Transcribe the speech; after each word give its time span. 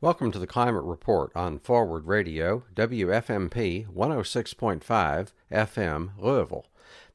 Welcome 0.00 0.30
to 0.30 0.38
the 0.38 0.46
Climate 0.46 0.84
Report 0.84 1.32
on 1.34 1.58
Forward 1.58 2.06
Radio, 2.06 2.62
WFMP 2.76 3.88
106.5 3.88 5.32
FM, 5.50 6.10
Louisville. 6.16 6.66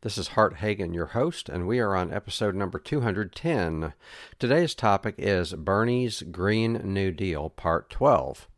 This 0.01 0.17
is 0.17 0.27
Hart 0.27 0.55
Hagen, 0.55 0.93
your 0.93 1.05
host, 1.05 1.47
and 1.47 1.65
we 1.65 1.79
are 1.79 1.95
on 1.95 2.11
episode 2.11 2.55
number 2.55 2.77
210. 2.77 3.93
Today's 4.37 4.75
topic 4.75 5.15
is 5.17 5.53
Bernie's 5.53 6.23
Green 6.23 6.73
New 6.83 7.11
Deal, 7.11 7.49
Part 7.51 7.89
12. 7.89 8.49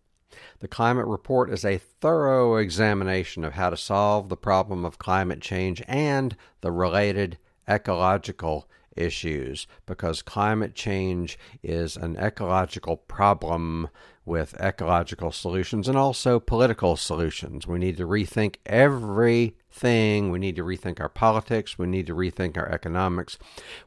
The 0.58 0.68
Climate 0.68 1.06
Report 1.06 1.52
is 1.52 1.64
a 1.64 1.78
thorough 1.78 2.56
examination 2.56 3.44
of 3.44 3.54
how 3.54 3.70
to 3.70 3.78
solve 3.78 4.30
the 4.30 4.36
problem 4.36 4.86
of 4.86 4.98
climate 4.98 5.40
change 5.40 5.84
and 5.88 6.36
the 6.62 6.72
related 6.72 7.38
ecological 7.70 8.68
issues 8.96 9.68
because 9.86 10.22
climate 10.22 10.76
change 10.76 11.38
is 11.64 11.98
an 11.98 12.18
ecological 12.18 12.98
problem 12.98 13.90
with 14.26 14.60
ecological 14.60 15.32
solutions 15.32 15.88
and 15.88 15.98
also 15.98 16.40
political 16.40 16.96
solutions. 16.96 17.68
We 17.68 17.78
need 17.78 17.98
to 17.98 18.08
rethink 18.08 18.56
everything. 18.66 20.32
We 20.32 20.40
need 20.40 20.56
to 20.56 20.64
rethink 20.64 21.00
our 21.00 21.10
politics. 21.10 21.78
We 21.78 21.86
need 21.86 22.08
to 22.08 22.16
rethink 22.16 22.58
our 22.58 22.68
economics. 22.68 23.38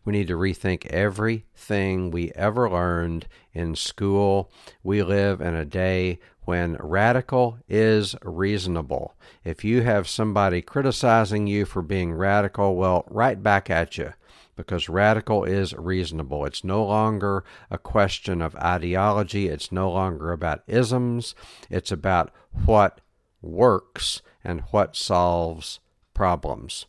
We 0.05 0.13
need 0.13 0.29
to 0.29 0.37
rethink 0.37 0.87
everything 0.87 2.11
we 2.11 2.31
ever 2.33 2.71
learned 2.71 3.27
in 3.53 3.75
school. 3.75 4.53
We 4.85 5.03
live 5.03 5.41
in 5.41 5.55
a 5.55 5.65
day 5.65 6.21
when 6.45 6.77
radical 6.81 7.59
is 7.69 8.15
reasonable. 8.23 9.15
If 9.45 9.65
you 9.65 9.83
have 9.83 10.09
somebody 10.09 10.63
criticizing 10.63 11.47
you 11.49 11.65
for 11.65 11.83
being 11.83 12.13
radical, 12.13 12.77
well, 12.77 13.05
right 13.09 13.43
back 13.43 13.69
at 13.69 13.99
you 13.99 14.13
because 14.59 14.89
radical 14.89 15.45
is 15.45 15.73
reasonable. 15.75 16.45
It's 16.45 16.65
no 16.65 16.85
longer 16.85 17.45
a 17.71 17.79
question 17.79 18.43
of 18.43 18.57
ideology, 18.57 19.47
it's 19.47 19.71
no 19.71 19.89
longer 19.89 20.33
about 20.33 20.65
isms, 20.67 21.37
it's 21.71 21.93
about 21.93 22.33
what 22.67 23.01
works 23.41 24.21
and 24.43 24.63
what 24.73 24.97
solves 24.97 25.79
problems. 26.13 26.87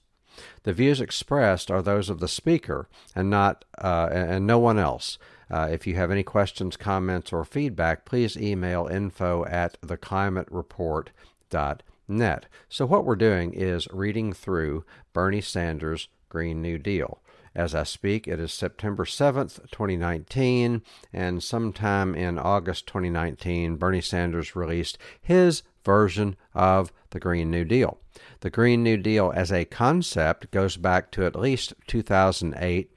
The 0.64 0.74
views 0.74 1.00
expressed 1.00 1.70
are 1.70 1.84
those 1.84 2.10
of 2.10 2.20
the 2.20 2.28
speaker 2.28 2.90
and 3.16 3.30
not 3.30 3.66
uh, 3.78 4.10
and 4.12 4.48
no 4.48 4.58
one 4.58 4.80
else. 4.80 5.20
Uh, 5.52 5.70
if 5.72 5.86
you 5.86 5.94
have 5.96 6.12
any 6.12 6.24
questions, 6.24 6.76
comments, 6.76 7.32
or 7.32 7.46
feedback, 7.46 8.06
please 8.06 8.36
email 8.36 8.88
info 8.88 9.46
at 9.46 9.80
theclimatereport.net. 9.82 12.46
So, 12.68 12.88
what 12.88 13.06
we're 13.06 13.16
doing 13.16 13.54
is 13.54 13.88
reading 13.92 14.34
through 14.34 14.86
Bernie 15.14 15.42
Sanders' 15.42 16.08
Green 16.30 16.64
New 16.64 16.80
Deal. 16.80 17.22
As 17.56 17.74
I 17.74 17.84
speak, 17.84 18.28
it 18.28 18.40
is 18.40 18.54
September 18.54 19.06
7th, 19.06 19.70
2019, 19.72 20.82
and 21.12 21.44
sometime 21.44 22.16
in 22.16 22.38
August 22.38 22.88
2019, 22.88 23.78
Bernie 23.78 24.02
Sanders 24.02 24.56
released 24.56 24.98
his 25.22 25.64
version 25.84 26.36
of 26.54 26.92
the 27.10 27.20
Green 27.20 27.50
New 27.50 27.66
Deal. 27.66 27.98
The 28.42 28.50
Green 28.50 28.84
New 28.84 28.98
Deal 28.98 29.34
as 29.36 29.52
a 29.52 29.66
concept 29.66 30.52
goes 30.52 30.78
back 30.78 31.12
to 31.12 31.26
at 31.26 31.36
least 31.36 31.74
2008 31.88 32.92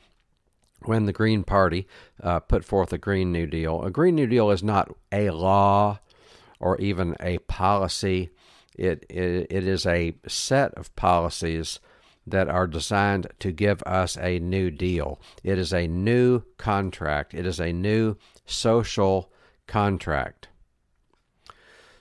when 0.84 1.06
the 1.06 1.12
Green 1.12 1.44
Party 1.44 1.86
uh, 2.22 2.40
put 2.40 2.64
forth 2.64 2.92
a 2.92 2.98
Green 2.98 3.32
New 3.32 3.46
Deal. 3.46 3.82
A 3.82 3.90
Green 3.90 4.14
New 4.14 4.26
Deal 4.26 4.50
is 4.50 4.62
not 4.62 4.94
a 5.10 5.30
law 5.30 6.00
or 6.60 6.76
even 6.78 7.16
a 7.20 7.38
policy, 7.38 8.30
it, 8.76 9.04
it, 9.08 9.46
it 9.50 9.66
is 9.66 9.84
a 9.84 10.14
set 10.26 10.72
of 10.74 10.94
policies 10.96 11.80
that 12.26 12.48
are 12.48 12.66
designed 12.66 13.26
to 13.40 13.52
give 13.52 13.82
us 13.84 14.16
a 14.18 14.38
new 14.38 14.70
deal. 14.70 15.20
It 15.42 15.58
is 15.58 15.72
a 15.72 15.86
new 15.86 16.42
contract, 16.56 17.34
it 17.34 17.46
is 17.46 17.60
a 17.60 17.72
new 17.72 18.16
social 18.46 19.32
contract. 19.66 20.48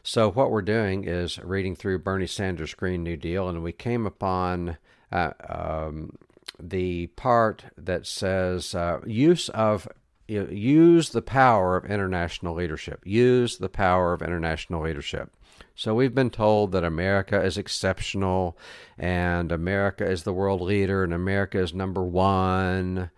So, 0.03 0.31
what 0.31 0.50
we're 0.50 0.63
doing 0.63 1.03
is 1.03 1.38
reading 1.39 1.75
through 1.75 2.00
Bernie 2.00 2.25
Sanders' 2.25 2.73
Green 2.73 3.03
New 3.03 3.17
Deal, 3.17 3.47
and 3.47 3.62
we 3.62 3.72
came 3.72 4.07
upon 4.07 4.78
uh, 5.12 5.31
um, 5.47 6.18
the 6.59 7.07
part 7.07 7.66
that 7.78 8.07
says 8.07 8.74
uh, 8.74 9.00
use 9.06 9.50
of 9.50 9.88
use 10.28 11.09
the 11.09 11.22
power 11.22 11.75
of 11.75 11.85
international 11.85 12.56
leadership. 12.56 13.01
Use 13.06 13.57
the 13.57 13.69
power 13.69 14.13
of 14.13 14.22
international 14.22 14.84
leadership. 14.84 15.35
So 15.81 15.96
we've 15.96 16.14
been 16.14 16.30
told 16.30 16.74
that 16.74 16.84
America 16.84 17.44
is 17.44 17.58
exceptional 17.58 18.56
and 19.00 19.52
America 19.52 20.08
is 20.08 20.22
the 20.22 20.31
world 20.31 20.62
leader 20.62 21.03
and 21.03 21.12
America 21.12 21.58
is 21.58 21.74
number 21.74 22.03
one. 22.03 23.09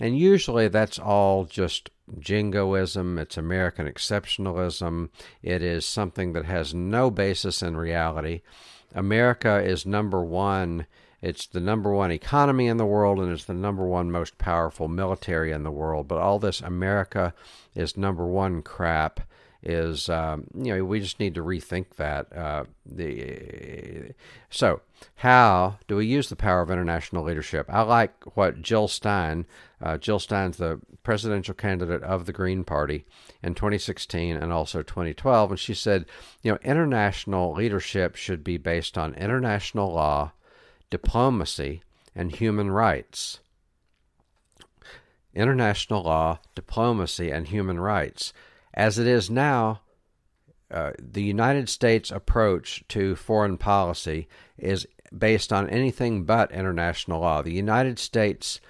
And 0.00 0.18
usually 0.18 0.66
that's 0.66 0.98
all 0.98 1.44
just 1.44 1.90
jingoism, 2.18 3.20
it's 3.20 3.36
American 3.36 3.86
exceptionalism, 3.86 5.10
it 5.44 5.62
is 5.62 5.86
something 5.86 6.32
that 6.32 6.44
has 6.44 6.74
no 6.74 7.08
basis 7.08 7.62
in 7.62 7.76
reality. 7.76 8.42
America 8.96 9.62
is 9.62 9.86
number 9.86 10.24
one. 10.24 10.88
It's 11.20 11.46
the 11.46 11.60
number 11.60 11.92
one 11.92 12.10
economy 12.10 12.66
in 12.66 12.78
the 12.78 12.84
world 12.84 13.20
and 13.20 13.30
it's 13.30 13.44
the 13.44 13.54
number 13.54 13.86
one 13.86 14.10
most 14.10 14.38
powerful 14.38 14.88
military 14.88 15.52
in 15.52 15.62
the 15.62 15.70
world. 15.70 16.08
But 16.08 16.18
all 16.18 16.40
this 16.40 16.62
America 16.62 17.32
is 17.76 17.96
number 17.96 18.26
one 18.26 18.60
crap 18.62 19.20
is 19.62 20.08
um, 20.08 20.46
you 20.54 20.74
know 20.74 20.84
we 20.84 21.00
just 21.00 21.20
need 21.20 21.34
to 21.34 21.42
rethink 21.42 21.96
that. 21.96 22.36
Uh, 22.36 22.64
the 22.84 24.12
so 24.50 24.80
how 25.16 25.78
do 25.88 25.96
we 25.96 26.06
use 26.06 26.28
the 26.28 26.36
power 26.36 26.60
of 26.60 26.70
international 26.70 27.24
leadership? 27.24 27.66
I 27.68 27.82
like 27.82 28.36
what 28.36 28.62
Jill 28.62 28.88
Stein. 28.88 29.46
Uh, 29.80 29.98
Jill 29.98 30.18
Stein's 30.18 30.56
the 30.56 30.80
presidential 31.02 31.54
candidate 31.54 32.02
of 32.02 32.26
the 32.26 32.32
Green 32.32 32.64
Party 32.64 33.04
in 33.42 33.54
2016 33.54 34.36
and 34.36 34.52
also 34.52 34.82
2012, 34.82 35.50
and 35.50 35.60
she 35.60 35.74
said, 35.74 36.06
you 36.42 36.52
know, 36.52 36.58
international 36.62 37.52
leadership 37.52 38.14
should 38.14 38.44
be 38.44 38.56
based 38.56 38.96
on 38.96 39.14
international 39.14 39.92
law, 39.92 40.32
diplomacy, 40.90 41.82
and 42.14 42.36
human 42.36 42.70
rights. 42.70 43.40
International 45.34 46.02
law, 46.02 46.38
diplomacy, 46.54 47.30
and 47.30 47.48
human 47.48 47.80
rights. 47.80 48.32
As 48.74 48.98
it 48.98 49.06
is 49.06 49.30
now, 49.30 49.80
uh, 50.70 50.92
the 50.98 51.22
United 51.22 51.68
States 51.68 52.10
approach 52.10 52.82
to 52.88 53.14
foreign 53.14 53.58
policy 53.58 54.28
is 54.56 54.86
based 55.16 55.52
on 55.52 55.68
anything 55.68 56.24
but 56.24 56.50
international 56.50 57.20
law. 57.20 57.42
The 57.42 57.52
United 57.52 57.98
States 57.98 58.60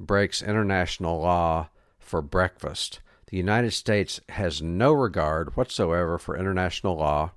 breaks 0.00 0.42
international 0.42 1.20
law 1.20 1.68
for 2.00 2.20
breakfast. 2.20 3.00
The 3.28 3.36
United 3.36 3.72
States 3.72 4.20
has 4.30 4.60
no 4.60 4.92
regard 4.92 5.56
whatsoever 5.56 6.18
for 6.18 6.36
international 6.36 6.96
law. 6.96 7.30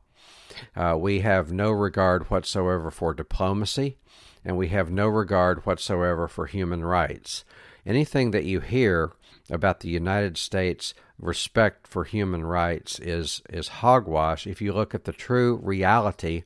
Uh, 0.75 0.97
we 0.99 1.19
have 1.19 1.51
no 1.51 1.71
regard 1.71 2.29
whatsoever 2.31 2.89
for 2.89 3.13
diplomacy, 3.13 3.97
and 4.43 4.57
we 4.57 4.69
have 4.69 4.89
no 4.89 5.07
regard 5.07 5.65
whatsoever 5.65 6.27
for 6.27 6.47
human 6.47 6.83
rights. 6.83 7.45
Anything 7.85 8.31
that 8.31 8.45
you 8.45 8.61
hear 8.61 9.11
about 9.49 9.81
the 9.81 9.89
United 9.89 10.37
States 10.37 10.93
respect 11.19 11.87
for 11.87 12.03
human 12.03 12.45
rights 12.45 12.99
is 12.99 13.41
is 13.49 13.67
hogwash 13.67 14.45
if 14.45 14.61
you 14.61 14.73
look 14.73 14.93
at 14.93 15.05
the 15.05 15.13
true 15.13 15.59
reality 15.63 16.43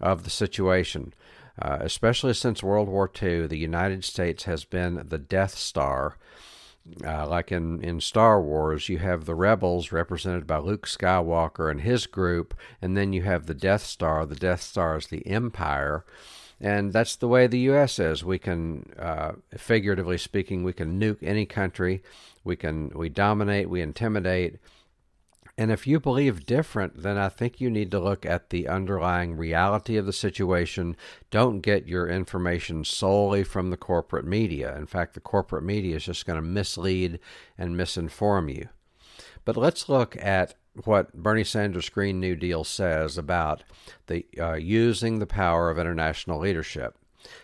of 0.00 0.24
the 0.24 0.30
situation. 0.30 1.12
Uh, 1.60 1.78
especially 1.80 2.34
since 2.34 2.62
World 2.62 2.88
War 2.88 3.10
II, 3.22 3.46
the 3.46 3.58
United 3.58 4.04
States 4.04 4.44
has 4.44 4.64
been 4.64 5.04
the 5.08 5.18
Death 5.18 5.54
Star. 5.54 6.16
Uh, 7.02 7.26
like 7.26 7.50
in, 7.50 7.80
in 7.82 8.00
Star 8.00 8.42
Wars, 8.42 8.88
you 8.88 8.98
have 8.98 9.24
the 9.24 9.34
rebels 9.34 9.90
represented 9.92 10.46
by 10.46 10.58
Luke 10.58 10.86
Skywalker 10.86 11.70
and 11.70 11.80
his 11.80 12.06
group, 12.06 12.54
and 12.82 12.96
then 12.96 13.12
you 13.12 13.22
have 13.22 13.46
the 13.46 13.54
Death 13.54 13.84
Star. 13.84 14.26
The 14.26 14.34
Death 14.34 14.60
Star 14.62 14.96
is 14.98 15.06
the 15.06 15.26
Empire. 15.26 16.04
And 16.64 16.94
that's 16.94 17.14
the 17.16 17.28
way 17.28 17.46
the 17.46 17.58
U.S. 17.58 17.98
is. 17.98 18.24
We 18.24 18.38
can, 18.38 18.90
uh, 18.98 19.32
figuratively 19.54 20.16
speaking, 20.16 20.64
we 20.64 20.72
can 20.72 20.98
nuke 20.98 21.22
any 21.22 21.44
country. 21.44 22.02
We 22.42 22.56
can 22.56 22.88
we 22.94 23.10
dominate. 23.10 23.68
We 23.68 23.82
intimidate. 23.82 24.56
And 25.58 25.70
if 25.70 25.86
you 25.86 26.00
believe 26.00 26.46
different, 26.46 27.02
then 27.02 27.18
I 27.18 27.28
think 27.28 27.60
you 27.60 27.68
need 27.68 27.90
to 27.90 28.00
look 28.00 28.24
at 28.24 28.48
the 28.48 28.66
underlying 28.66 29.36
reality 29.36 29.98
of 29.98 30.06
the 30.06 30.12
situation. 30.12 30.96
Don't 31.30 31.60
get 31.60 31.86
your 31.86 32.08
information 32.08 32.82
solely 32.84 33.44
from 33.44 33.68
the 33.68 33.76
corporate 33.76 34.24
media. 34.24 34.74
In 34.74 34.86
fact, 34.86 35.12
the 35.12 35.20
corporate 35.20 35.64
media 35.64 35.96
is 35.96 36.06
just 36.06 36.24
going 36.24 36.38
to 36.38 36.42
mislead 36.42 37.20
and 37.58 37.76
misinform 37.76 38.50
you. 38.56 38.70
But 39.44 39.56
let's 39.56 39.88
look 39.88 40.16
at 40.16 40.54
what 40.84 41.12
Bernie 41.12 41.44
Sanders' 41.44 41.88
Green 41.88 42.18
New 42.18 42.34
Deal 42.34 42.64
says 42.64 43.16
about 43.16 43.62
the 44.06 44.26
uh, 44.38 44.54
using 44.54 45.18
the 45.18 45.26
power 45.26 45.70
of 45.70 45.78
international 45.78 46.40
leadership. 46.40 46.96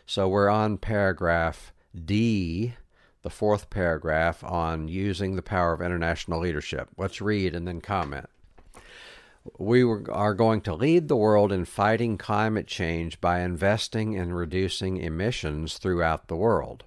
So 0.07 0.29
we're 0.29 0.49
on 0.49 0.79
paragraph 0.79 1.73
D, 2.05 2.75
the 3.23 3.31
fourth 3.31 3.71
paragraph 3.71 4.43
on 4.45 4.89
using 4.89 5.37
the 5.37 5.43
power 5.43 5.73
of 5.73 5.81
international 5.81 6.41
leadership. 6.41 6.89
Let's 6.97 7.21
read 7.21 7.55
and 7.55 7.67
then 7.69 7.81
comment. 7.81 8.29
We 9.59 9.83
are 9.83 10.35
going 10.35 10.61
to 10.63 10.75
lead 10.75 11.09
the 11.09 11.17
world 11.17 11.51
in 11.51 11.65
fighting 11.65 12.19
climate 12.19 12.67
change 12.67 13.21
by 13.21 13.41
investing 13.41 14.13
in 14.13 14.35
reducing 14.35 14.99
emissions 14.99 15.79
throughout 15.79 16.29
the 16.29 16.37
world. 16.37 16.85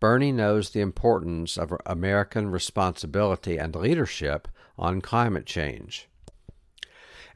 Bernie 0.00 0.32
knows 0.32 0.70
the 0.70 0.80
importance 0.80 1.56
of 1.56 1.72
American 1.84 2.50
responsibility 2.50 3.56
and 3.58 3.74
leadership 3.74 4.48
on 4.78 5.00
climate 5.00 5.46
change. 5.46 6.07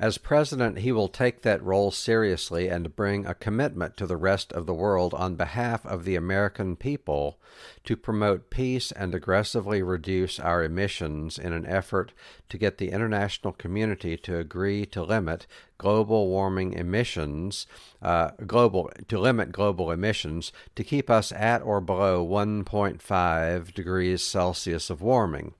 As 0.02 0.18
president, 0.18 0.78
he 0.78 0.90
will 0.90 1.06
take 1.06 1.42
that 1.42 1.62
role 1.62 1.92
seriously 1.92 2.66
and 2.66 2.96
bring 2.96 3.24
a 3.24 3.36
commitment 3.36 3.96
to 3.98 4.04
the 4.08 4.16
rest 4.16 4.52
of 4.52 4.66
the 4.66 4.74
world 4.74 5.14
on 5.14 5.36
behalf 5.36 5.86
of 5.86 6.04
the 6.04 6.16
American 6.16 6.74
people 6.74 7.38
to 7.84 7.96
promote 7.96 8.50
peace 8.50 8.90
and 8.90 9.14
aggressively 9.14 9.80
reduce 9.80 10.40
our 10.40 10.64
emissions 10.64 11.38
in 11.38 11.52
an 11.52 11.64
effort 11.66 12.12
to 12.48 12.58
get 12.58 12.78
the 12.78 12.90
international 12.90 13.52
community 13.52 14.16
to 14.16 14.38
agree 14.38 14.84
to 14.86 15.04
limit 15.04 15.46
global 15.78 16.26
warming 16.26 16.72
emissions, 16.72 17.68
uh, 18.02 18.32
global 18.44 18.90
to 19.06 19.20
limit 19.20 19.52
global 19.52 19.92
emissions 19.92 20.50
to 20.74 20.82
keep 20.82 21.10
us 21.10 21.30
at 21.30 21.62
or 21.62 21.80
below 21.80 22.26
1.5 22.26 23.72
degrees 23.72 24.20
Celsius 24.20 24.90
of 24.90 25.00
warming. 25.00 25.54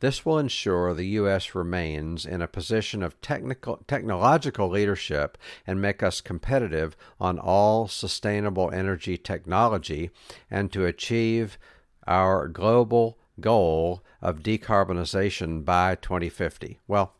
This 0.00 0.24
will 0.26 0.38
ensure 0.38 0.94
the 0.94 1.06
U.S. 1.08 1.54
remains 1.54 2.26
in 2.26 2.42
a 2.42 2.48
position 2.48 3.02
of 3.02 3.20
technical, 3.20 3.82
technological 3.86 4.68
leadership 4.68 5.38
and 5.66 5.80
make 5.80 6.02
us 6.02 6.20
competitive 6.20 6.96
on 7.20 7.38
all 7.38 7.88
sustainable 7.88 8.70
energy 8.72 9.16
technology 9.16 10.10
and 10.50 10.72
to 10.72 10.84
achieve 10.84 11.58
our 12.06 12.48
global 12.48 13.18
goal 13.40 14.02
of 14.20 14.40
decarbonization 14.40 15.64
by 15.64 15.94
2050. 15.96 16.80
Well, 16.86 17.14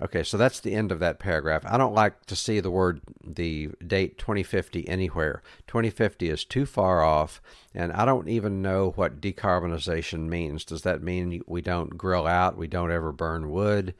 Okay, 0.00 0.22
so 0.22 0.36
that's 0.36 0.60
the 0.60 0.74
end 0.74 0.92
of 0.92 1.00
that 1.00 1.18
paragraph. 1.18 1.64
I 1.66 1.76
don't 1.76 1.94
like 1.94 2.24
to 2.26 2.36
see 2.36 2.60
the 2.60 2.70
word, 2.70 3.00
the 3.24 3.70
date 3.84 4.16
2050 4.16 4.88
anywhere. 4.88 5.42
2050 5.66 6.28
is 6.28 6.44
too 6.44 6.66
far 6.66 7.02
off, 7.02 7.42
and 7.74 7.92
I 7.92 8.04
don't 8.04 8.28
even 8.28 8.62
know 8.62 8.92
what 8.94 9.20
decarbonization 9.20 10.28
means. 10.28 10.64
Does 10.64 10.82
that 10.82 11.02
mean 11.02 11.42
we 11.46 11.62
don't 11.62 11.98
grill 11.98 12.28
out, 12.28 12.56
we 12.56 12.68
don't 12.68 12.92
ever 12.92 13.10
burn 13.10 13.50
wood? 13.50 13.94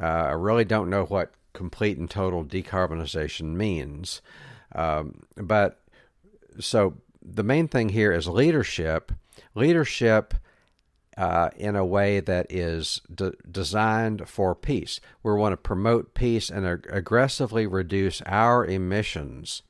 Uh, 0.00 0.04
I 0.04 0.32
really 0.32 0.64
don't 0.64 0.88
know 0.88 1.04
what 1.04 1.32
complete 1.52 1.98
and 1.98 2.08
total 2.08 2.42
decarbonization 2.42 3.54
means. 3.54 4.22
Um, 4.74 5.22
but 5.36 5.80
so 6.58 6.94
the 7.22 7.42
main 7.42 7.68
thing 7.68 7.90
here 7.90 8.12
is 8.12 8.28
leadership. 8.28 9.12
Leadership 9.54 10.34
uh, 11.18 11.50
in 11.56 11.74
a 11.74 11.84
way 11.84 12.20
that 12.20 12.46
is 12.48 13.00
de- 13.12 13.32
designed 13.50 14.28
for 14.28 14.54
peace. 14.54 15.00
We 15.24 15.32
want 15.32 15.52
to 15.52 15.56
promote 15.56 16.14
peace 16.14 16.48
and 16.48 16.64
ag- 16.64 16.86
aggressively 16.88 17.66
reduce 17.66 18.22
our 18.22 18.64
emissions. 18.64 19.62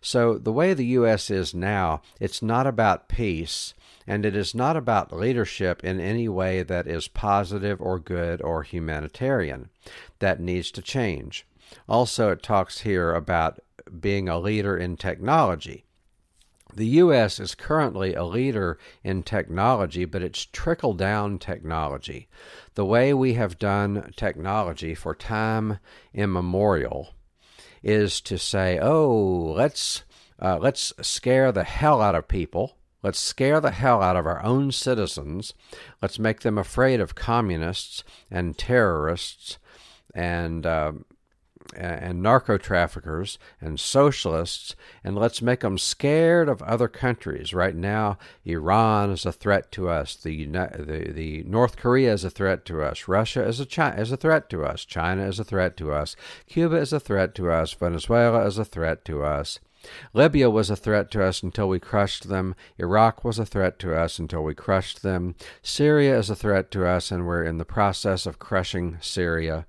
So, 0.00 0.36
the 0.36 0.52
way 0.52 0.74
the 0.74 0.86
U.S. 0.86 1.30
is 1.30 1.54
now, 1.54 2.02
it's 2.18 2.42
not 2.42 2.66
about 2.66 3.08
peace, 3.08 3.72
and 4.06 4.26
it 4.26 4.34
is 4.34 4.54
not 4.54 4.76
about 4.76 5.16
leadership 5.16 5.84
in 5.84 6.00
any 6.00 6.28
way 6.28 6.64
that 6.64 6.88
is 6.88 7.08
positive 7.08 7.80
or 7.80 8.00
good 8.00 8.42
or 8.42 8.64
humanitarian. 8.64 9.68
That 10.18 10.40
needs 10.40 10.72
to 10.72 10.82
change. 10.82 11.46
Also, 11.88 12.30
it 12.30 12.42
talks 12.42 12.80
here 12.80 13.14
about 13.14 13.60
being 14.00 14.28
a 14.28 14.38
leader 14.40 14.76
in 14.76 14.96
technology. 14.96 15.85
The 16.76 16.86
U.S. 16.98 17.40
is 17.40 17.54
currently 17.54 18.12
a 18.12 18.22
leader 18.22 18.78
in 19.02 19.22
technology, 19.22 20.04
but 20.04 20.22
it's 20.22 20.44
trickle 20.44 20.92
down 20.92 21.38
technology. 21.38 22.28
The 22.74 22.84
way 22.84 23.14
we 23.14 23.32
have 23.32 23.58
done 23.58 24.12
technology 24.14 24.94
for 24.94 25.14
time 25.14 25.78
immemorial 26.12 27.14
is 27.82 28.20
to 28.20 28.36
say, 28.36 28.78
oh, 28.78 29.54
let's, 29.56 30.02
uh, 30.38 30.58
let's 30.58 30.92
scare 31.00 31.50
the 31.50 31.64
hell 31.64 32.02
out 32.02 32.14
of 32.14 32.28
people. 32.28 32.76
Let's 33.02 33.20
scare 33.20 33.58
the 33.58 33.70
hell 33.70 34.02
out 34.02 34.16
of 34.16 34.26
our 34.26 34.44
own 34.44 34.70
citizens. 34.70 35.54
Let's 36.02 36.18
make 36.18 36.40
them 36.40 36.58
afraid 36.58 37.00
of 37.00 37.14
communists 37.14 38.04
and 38.30 38.58
terrorists 38.58 39.56
and 40.14 40.66
uh, 40.66 40.92
and 41.76 42.22
narco 42.22 42.58
traffickers 42.58 43.38
and 43.60 43.78
socialists, 43.78 44.74
and 45.04 45.16
let's 45.16 45.42
make 45.42 45.60
them 45.60 45.78
scared 45.78 46.48
of 46.48 46.62
other 46.62 46.88
countries. 46.88 47.54
Right 47.54 47.76
now, 47.76 48.18
Iran 48.44 49.10
is 49.10 49.26
a 49.26 49.32
threat 49.32 49.70
to 49.72 49.88
us. 49.88 50.16
The 50.16 50.46
the, 50.46 51.12
the 51.12 51.44
North 51.44 51.76
Korea 51.76 52.12
is 52.12 52.24
a 52.24 52.30
threat 52.30 52.64
to 52.66 52.82
us. 52.82 53.08
Russia 53.08 53.46
is 53.46 53.60
a 53.60 53.66
China, 53.66 54.00
is 54.00 54.12
a 54.12 54.16
threat 54.16 54.48
to 54.50 54.64
us. 54.64 54.84
China 54.84 55.26
is 55.26 55.38
a 55.38 55.44
threat 55.44 55.76
to 55.76 55.92
us. 55.92 56.16
Cuba 56.48 56.76
is 56.76 56.92
a 56.92 57.00
threat 57.00 57.34
to 57.36 57.50
us. 57.50 57.72
Venezuela 57.72 58.46
is 58.46 58.58
a 58.58 58.64
threat 58.64 59.04
to 59.04 59.22
us. 59.22 59.60
Libya 60.12 60.50
was 60.50 60.68
a 60.68 60.76
threat 60.76 61.10
to 61.12 61.22
us 61.22 61.42
until 61.42 61.68
we 61.68 61.78
crushed 61.78 62.28
them. 62.28 62.54
Iraq 62.78 63.24
was 63.24 63.38
a 63.38 63.46
threat 63.46 63.78
to 63.78 63.94
us 63.94 64.18
until 64.18 64.42
we 64.42 64.54
crushed 64.54 65.02
them. 65.02 65.36
Syria 65.62 66.18
is 66.18 66.28
a 66.28 66.34
threat 66.34 66.70
to 66.72 66.86
us, 66.86 67.12
and 67.12 67.26
we're 67.26 67.44
in 67.44 67.58
the 67.58 67.64
process 67.64 68.26
of 68.26 68.38
crushing 68.38 68.98
Syria. 69.00 69.66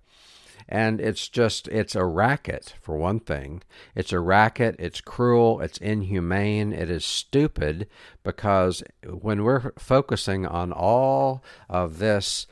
And 0.69 0.99
it's 0.99 1.29
just, 1.29 1.67
it's 1.69 1.95
a 1.95 2.05
racket, 2.05 2.75
for 2.81 2.97
one 2.97 3.21
thing. 3.21 3.63
It's 3.95 4.11
a 4.11 4.19
racket, 4.19 4.75
it's 4.79 4.99
cruel, 4.99 5.61
it's 5.61 5.77
inhumane, 5.77 6.73
it 6.73 6.89
is 6.89 7.05
stupid 7.05 7.87
because 8.23 8.83
when 9.07 9.43
we're 9.43 9.71
focusing 9.79 10.45
on 10.45 10.73
all 10.73 11.41
of 11.69 11.99
this, 11.99 12.47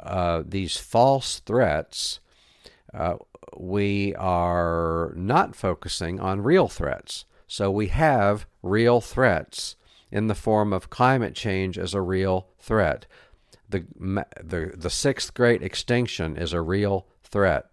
uh, 0.00 0.42
these 0.46 0.78
false 0.78 1.40
threats, 1.40 2.20
uh, 2.94 3.16
we 3.56 4.14
are 4.14 5.12
not 5.14 5.54
focusing 5.54 6.20
on 6.20 6.42
real 6.42 6.68
threats. 6.68 7.26
So 7.46 7.70
we 7.70 7.88
have 7.88 8.46
real 8.62 9.00
threats 9.00 9.76
in 10.10 10.26
the 10.28 10.34
form 10.34 10.72
of 10.72 10.90
climate 10.90 11.34
change 11.34 11.78
as 11.78 11.92
a 11.92 12.00
real 12.00 12.48
threat. 12.58 13.06
The, 13.68 13.84
the, 13.98 14.72
the 14.74 14.90
sixth 14.90 15.34
great 15.34 15.62
extinction 15.62 16.36
is 16.38 16.54
a 16.54 16.62
real 16.62 17.06
threat. 17.30 17.66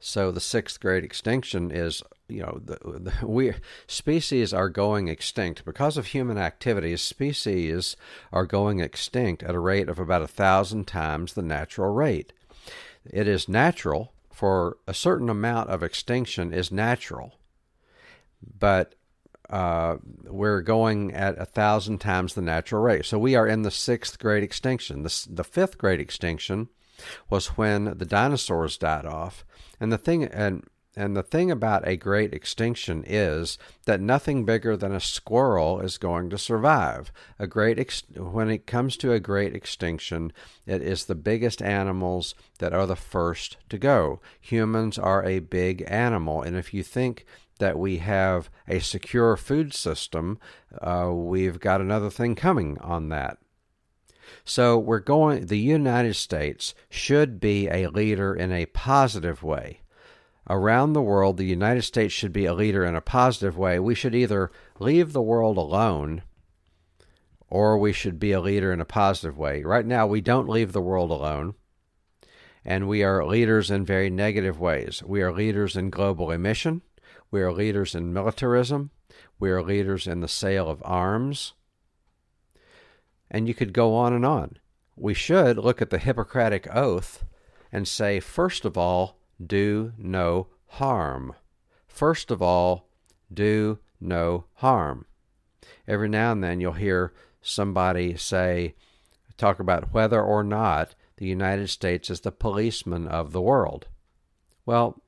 So 0.00 0.30
the 0.30 0.40
sixth 0.40 0.80
great 0.80 1.02
extinction 1.02 1.70
is, 1.70 2.02
you 2.28 2.42
know, 2.42 2.60
the, 2.62 2.76
the, 2.82 3.26
we 3.26 3.54
species 3.86 4.52
are 4.52 4.68
going 4.68 5.08
extinct 5.08 5.64
because 5.64 5.96
of 5.96 6.06
human 6.06 6.36
activities. 6.36 7.00
Species 7.00 7.96
are 8.30 8.44
going 8.44 8.80
extinct 8.80 9.42
at 9.42 9.54
a 9.54 9.58
rate 9.58 9.88
of 9.88 9.98
about 9.98 10.20
a 10.20 10.28
thousand 10.28 10.86
times 10.86 11.32
the 11.32 11.42
natural 11.42 11.90
rate. 11.90 12.34
It 13.06 13.26
is 13.26 13.48
natural 13.48 14.12
for 14.30 14.76
a 14.86 14.92
certain 14.92 15.30
amount 15.30 15.70
of 15.70 15.82
extinction 15.82 16.52
is 16.52 16.70
natural, 16.70 17.38
but 18.42 18.96
uh, 19.50 19.96
we're 20.24 20.62
going 20.62 21.12
at 21.12 21.38
a 21.38 21.44
thousand 21.44 21.98
times 21.98 22.34
the 22.34 22.42
natural 22.42 22.82
rate. 22.82 23.04
So 23.04 23.18
we 23.18 23.34
are 23.34 23.46
in 23.46 23.62
the 23.62 23.70
sixth 23.70 24.18
great 24.18 24.42
extinction. 24.42 25.02
The, 25.02 25.26
the 25.30 25.44
fifth 25.44 25.78
great 25.78 26.00
extinction 26.00 26.68
was 27.28 27.58
when 27.58 27.96
the 27.98 28.06
dinosaurs 28.06 28.78
died 28.78 29.04
off. 29.04 29.44
And 29.80 29.92
the 29.92 29.98
thing 29.98 30.24
and 30.24 30.64
and 30.96 31.16
the 31.16 31.24
thing 31.24 31.50
about 31.50 31.86
a 31.88 31.96
great 31.96 32.32
extinction 32.32 33.02
is 33.04 33.58
that 33.84 34.00
nothing 34.00 34.44
bigger 34.44 34.76
than 34.76 34.94
a 34.94 35.00
squirrel 35.00 35.80
is 35.80 35.98
going 35.98 36.30
to 36.30 36.38
survive. 36.38 37.10
A 37.38 37.48
great 37.48 37.80
ex- 37.80 38.04
when 38.14 38.48
it 38.48 38.66
comes 38.66 38.96
to 38.98 39.12
a 39.12 39.18
great 39.18 39.56
extinction, 39.56 40.32
it 40.66 40.82
is 40.82 41.04
the 41.04 41.16
biggest 41.16 41.60
animals 41.60 42.36
that 42.58 42.72
are 42.72 42.86
the 42.86 42.94
first 42.94 43.56
to 43.70 43.78
go. 43.78 44.20
Humans 44.40 44.96
are 44.96 45.24
a 45.24 45.40
big 45.40 45.82
animal, 45.88 46.42
and 46.42 46.56
if 46.56 46.72
you 46.72 46.84
think 46.84 47.26
that 47.58 47.78
we 47.78 47.98
have 47.98 48.50
a 48.68 48.80
secure 48.80 49.36
food 49.36 49.72
system, 49.74 50.38
uh, 50.80 51.10
we've 51.12 51.60
got 51.60 51.80
another 51.80 52.10
thing 52.10 52.34
coming 52.34 52.78
on 52.78 53.08
that. 53.10 53.38
So 54.44 54.78
we're 54.78 55.00
going, 55.00 55.46
the 55.46 55.58
United 55.58 56.14
States 56.14 56.74
should 56.88 57.40
be 57.40 57.68
a 57.68 57.88
leader 57.88 58.34
in 58.34 58.52
a 58.52 58.66
positive 58.66 59.42
way. 59.42 59.80
Around 60.48 60.92
the 60.92 61.02
world, 61.02 61.36
the 61.36 61.44
United 61.44 61.82
States 61.82 62.12
should 62.12 62.32
be 62.32 62.44
a 62.44 62.54
leader 62.54 62.84
in 62.84 62.94
a 62.94 63.00
positive 63.00 63.56
way. 63.56 63.78
We 63.78 63.94
should 63.94 64.14
either 64.14 64.50
leave 64.78 65.12
the 65.12 65.22
world 65.22 65.56
alone 65.56 66.22
or 67.48 67.78
we 67.78 67.92
should 67.92 68.18
be 68.18 68.32
a 68.32 68.40
leader 68.40 68.72
in 68.72 68.80
a 68.80 68.84
positive 68.84 69.38
way. 69.38 69.62
Right 69.62 69.86
now, 69.86 70.06
we 70.06 70.20
don't 70.20 70.48
leave 70.48 70.72
the 70.72 70.80
world 70.80 71.10
alone, 71.10 71.54
and 72.64 72.88
we 72.88 73.04
are 73.04 73.24
leaders 73.24 73.70
in 73.70 73.84
very 73.84 74.10
negative 74.10 74.58
ways. 74.58 75.02
We 75.04 75.22
are 75.22 75.32
leaders 75.32 75.76
in 75.76 75.90
global 75.90 76.30
emission, 76.30 76.82
we 77.34 77.42
are 77.42 77.52
leaders 77.52 77.96
in 77.96 78.12
militarism, 78.12 78.92
we 79.40 79.50
are 79.50 79.60
leaders 79.60 80.06
in 80.06 80.20
the 80.20 80.28
sale 80.28 80.70
of 80.70 80.80
arms 80.84 81.54
and 83.28 83.48
you 83.48 83.54
could 83.54 83.72
go 83.72 83.92
on 83.92 84.12
and 84.12 84.24
on. 84.24 84.56
We 84.94 85.14
should 85.14 85.58
look 85.58 85.82
at 85.82 85.90
the 85.90 85.98
Hippocratic 85.98 86.72
Oath 86.72 87.24
and 87.72 87.88
say, 87.88 88.20
first 88.20 88.64
of 88.64 88.78
all, 88.78 89.18
do 89.44 89.94
no 89.98 90.46
harm. 90.78 91.34
First 91.88 92.30
of 92.30 92.40
all, 92.40 92.86
do 93.32 93.80
no 94.00 94.44
harm. 94.58 95.04
Every 95.88 96.08
now 96.08 96.30
and 96.30 96.44
then 96.44 96.60
you'll 96.60 96.74
hear 96.74 97.12
somebody 97.42 98.16
say, 98.16 98.76
talk 99.36 99.58
about 99.58 99.92
whether 99.92 100.22
or 100.22 100.44
not 100.44 100.94
the 101.16 101.26
United 101.26 101.66
States 101.66 102.10
is 102.10 102.20
the 102.20 102.30
policeman 102.30 103.08
of 103.08 103.32
the 103.32 103.42
world. 103.42 103.88
Well, 104.64 105.02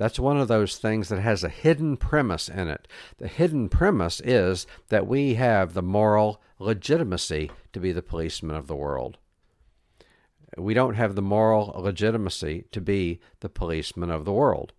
that's 0.00 0.18
one 0.18 0.38
of 0.38 0.48
those 0.48 0.78
things 0.78 1.10
that 1.10 1.20
has 1.20 1.44
a 1.44 1.50
hidden 1.50 1.98
premise 1.98 2.48
in 2.48 2.68
it. 2.68 2.88
The 3.18 3.28
hidden 3.28 3.68
premise 3.68 4.18
is 4.20 4.66
that 4.88 5.06
we 5.06 5.34
have 5.34 5.74
the 5.74 5.82
moral 5.82 6.40
legitimacy 6.58 7.50
to 7.74 7.80
be 7.80 7.92
the 7.92 8.00
policeman 8.00 8.56
of 8.56 8.66
the 8.66 8.74
world. 8.74 9.18
we 10.56 10.72
don't 10.72 10.94
have 10.94 11.16
the 11.16 11.20
moral 11.20 11.74
legitimacy 11.76 12.64
to 12.72 12.80
be 12.80 13.20
the 13.40 13.50
policemen 13.50 14.10
of 14.10 14.24
the 14.24 14.32
world. 14.32 14.72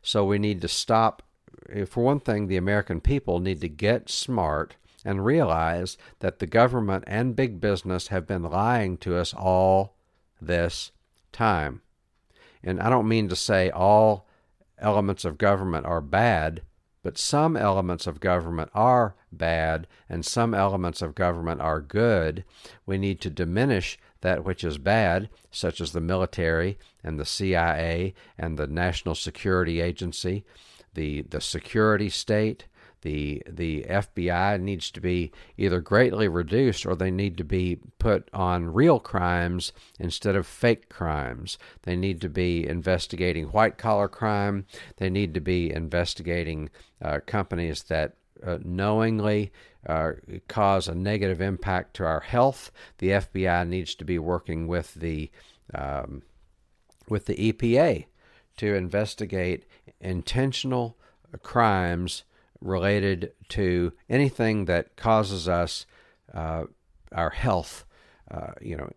So 0.00 0.24
we 0.24 0.38
need 0.38 0.62
to 0.62 0.68
stop. 0.68 1.22
Eh, 1.68 1.84
for 1.84 2.02
one 2.02 2.20
thing, 2.20 2.46
the 2.46 2.56
American 2.56 3.02
people 3.02 3.40
need 3.40 3.60
to 3.60 3.68
get 3.68 4.08
smart 4.08 4.76
and 5.04 5.22
realize 5.22 5.98
that 6.20 6.38
the 6.38 6.46
government 6.46 7.04
and 7.06 7.36
big 7.36 7.60
business 7.60 8.08
have 8.08 8.26
been 8.26 8.44
lying 8.44 8.96
to 8.96 9.16
us 9.18 9.34
all 9.34 9.96
this 10.40 10.92
time. 11.30 11.82
And 12.64 12.80
I 12.80 12.88
don't 12.88 13.06
mean 13.06 13.28
to 13.28 13.36
say 13.36 13.68
all 13.68 14.26
elements 14.82 15.24
of 15.24 15.38
government 15.38 15.86
are 15.86 16.00
bad, 16.00 16.62
but 17.02 17.18
some 17.18 17.56
elements 17.56 18.06
of 18.06 18.20
government 18.20 18.70
are 18.74 19.16
bad 19.32 19.86
and 20.08 20.24
some 20.24 20.54
elements 20.54 21.02
of 21.02 21.14
government 21.14 21.60
are 21.60 21.80
good. 21.80 22.44
We 22.86 22.98
need 22.98 23.20
to 23.22 23.30
diminish 23.30 23.98
that 24.20 24.44
which 24.44 24.62
is 24.62 24.78
bad, 24.78 25.28
such 25.50 25.80
as 25.80 25.92
the 25.92 26.00
military 26.00 26.78
and 27.02 27.18
the 27.18 27.24
CIA 27.24 28.14
and 28.38 28.56
the 28.56 28.66
National 28.66 29.14
Security 29.14 29.80
Agency, 29.80 30.44
the, 30.94 31.22
the 31.22 31.40
security 31.40 32.08
state, 32.08 32.66
the 33.02 33.42
the 33.48 33.84
FBI 33.88 34.60
needs 34.60 34.90
to 34.92 35.00
be 35.00 35.30
either 35.56 35.80
greatly 35.80 36.28
reduced 36.28 36.86
or 36.86 36.96
they 36.96 37.10
need 37.10 37.36
to 37.36 37.44
be 37.44 37.78
put 37.98 38.28
on 38.32 38.72
real 38.72 38.98
crimes 38.98 39.72
instead 39.98 40.34
of 40.34 40.46
fake 40.46 40.88
crimes. 40.88 41.58
They 41.82 41.96
need 41.96 42.20
to 42.22 42.28
be 42.28 42.66
investigating 42.66 43.46
white 43.46 43.76
collar 43.76 44.08
crime. 44.08 44.66
They 44.96 45.10
need 45.10 45.34
to 45.34 45.40
be 45.40 45.72
investigating 45.72 46.70
uh, 47.00 47.20
companies 47.26 47.84
that 47.84 48.14
uh, 48.44 48.58
knowingly 48.64 49.52
uh, 49.86 50.12
cause 50.48 50.88
a 50.88 50.94
negative 50.94 51.40
impact 51.40 51.94
to 51.94 52.04
our 52.04 52.20
health. 52.20 52.70
The 52.98 53.08
FBI 53.08 53.68
needs 53.68 53.94
to 53.96 54.04
be 54.04 54.18
working 54.18 54.66
with 54.66 54.94
the 54.94 55.30
um, 55.74 56.22
with 57.08 57.26
the 57.26 57.52
EPA 57.52 58.06
to 58.58 58.74
investigate 58.74 59.64
intentional 60.00 60.96
crimes 61.42 62.24
related 62.62 63.32
to 63.50 63.92
anything 64.08 64.66
that 64.66 64.96
causes 64.96 65.48
us 65.48 65.86
uh, 66.32 66.64
our 67.12 67.30
health. 67.30 67.84
Uh, 68.30 68.52
you 68.60 68.76
know, 68.76 68.90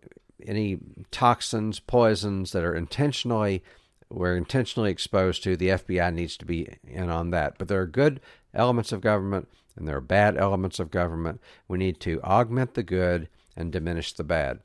any 0.46 0.78
toxins, 1.10 1.80
poisons 1.80 2.52
that 2.52 2.64
are 2.64 2.74
intentionally 2.74 3.62
we're 4.08 4.36
intentionally 4.36 4.90
exposed 4.90 5.42
to. 5.42 5.56
The 5.56 5.70
FBI 5.70 6.14
needs 6.14 6.36
to 6.36 6.44
be 6.44 6.68
in 6.86 7.10
on 7.10 7.30
that. 7.30 7.58
But 7.58 7.68
there 7.68 7.80
are 7.80 7.86
good 7.86 8.20
elements 8.54 8.92
of 8.92 9.00
government 9.00 9.48
and 9.76 9.86
there 9.86 9.96
are 9.96 10.00
bad 10.02 10.36
elements 10.36 10.78
of 10.78 10.90
government. 10.90 11.40
We 11.68 11.78
need 11.78 12.00
to 12.00 12.22
augment 12.22 12.74
the 12.74 12.82
good 12.82 13.28
and 13.56 13.72
diminish 13.72 14.12
the 14.12 14.24
bad. 14.24 14.60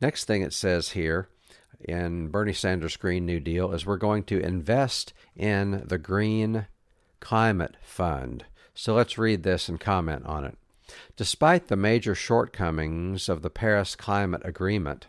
Next 0.00 0.24
thing 0.24 0.42
it 0.42 0.52
says 0.52 0.90
here 0.90 1.28
in 1.86 2.28
Bernie 2.28 2.52
Sanders' 2.52 2.96
Green 2.96 3.24
New 3.24 3.40
Deal 3.40 3.72
is 3.72 3.86
we're 3.86 3.96
going 3.96 4.24
to 4.24 4.40
invest 4.40 5.12
in 5.34 5.84
the 5.86 5.98
Green 5.98 6.66
Climate 7.20 7.76
Fund. 7.82 8.44
So 8.74 8.94
let's 8.94 9.16
read 9.16 9.42
this 9.42 9.68
and 9.68 9.80
comment 9.80 10.26
on 10.26 10.44
it. 10.44 10.58
Despite 11.16 11.68
the 11.68 11.76
major 11.76 12.14
shortcomings 12.14 13.28
of 13.28 13.42
the 13.42 13.50
Paris 13.50 13.96
Climate 13.96 14.42
Agreement, 14.44 15.06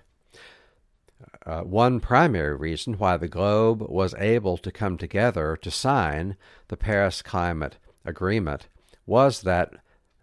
uh, 1.45 1.61
one 1.61 1.99
primary 1.99 2.55
reason 2.55 2.93
why 2.95 3.17
the 3.17 3.27
globe 3.27 3.81
was 3.81 4.13
able 4.15 4.57
to 4.57 4.71
come 4.71 4.97
together 4.97 5.57
to 5.61 5.71
sign 5.71 6.37
the 6.67 6.77
Paris 6.77 7.21
Climate 7.21 7.77
Agreement 8.05 8.67
was 9.05 9.41
that 9.41 9.73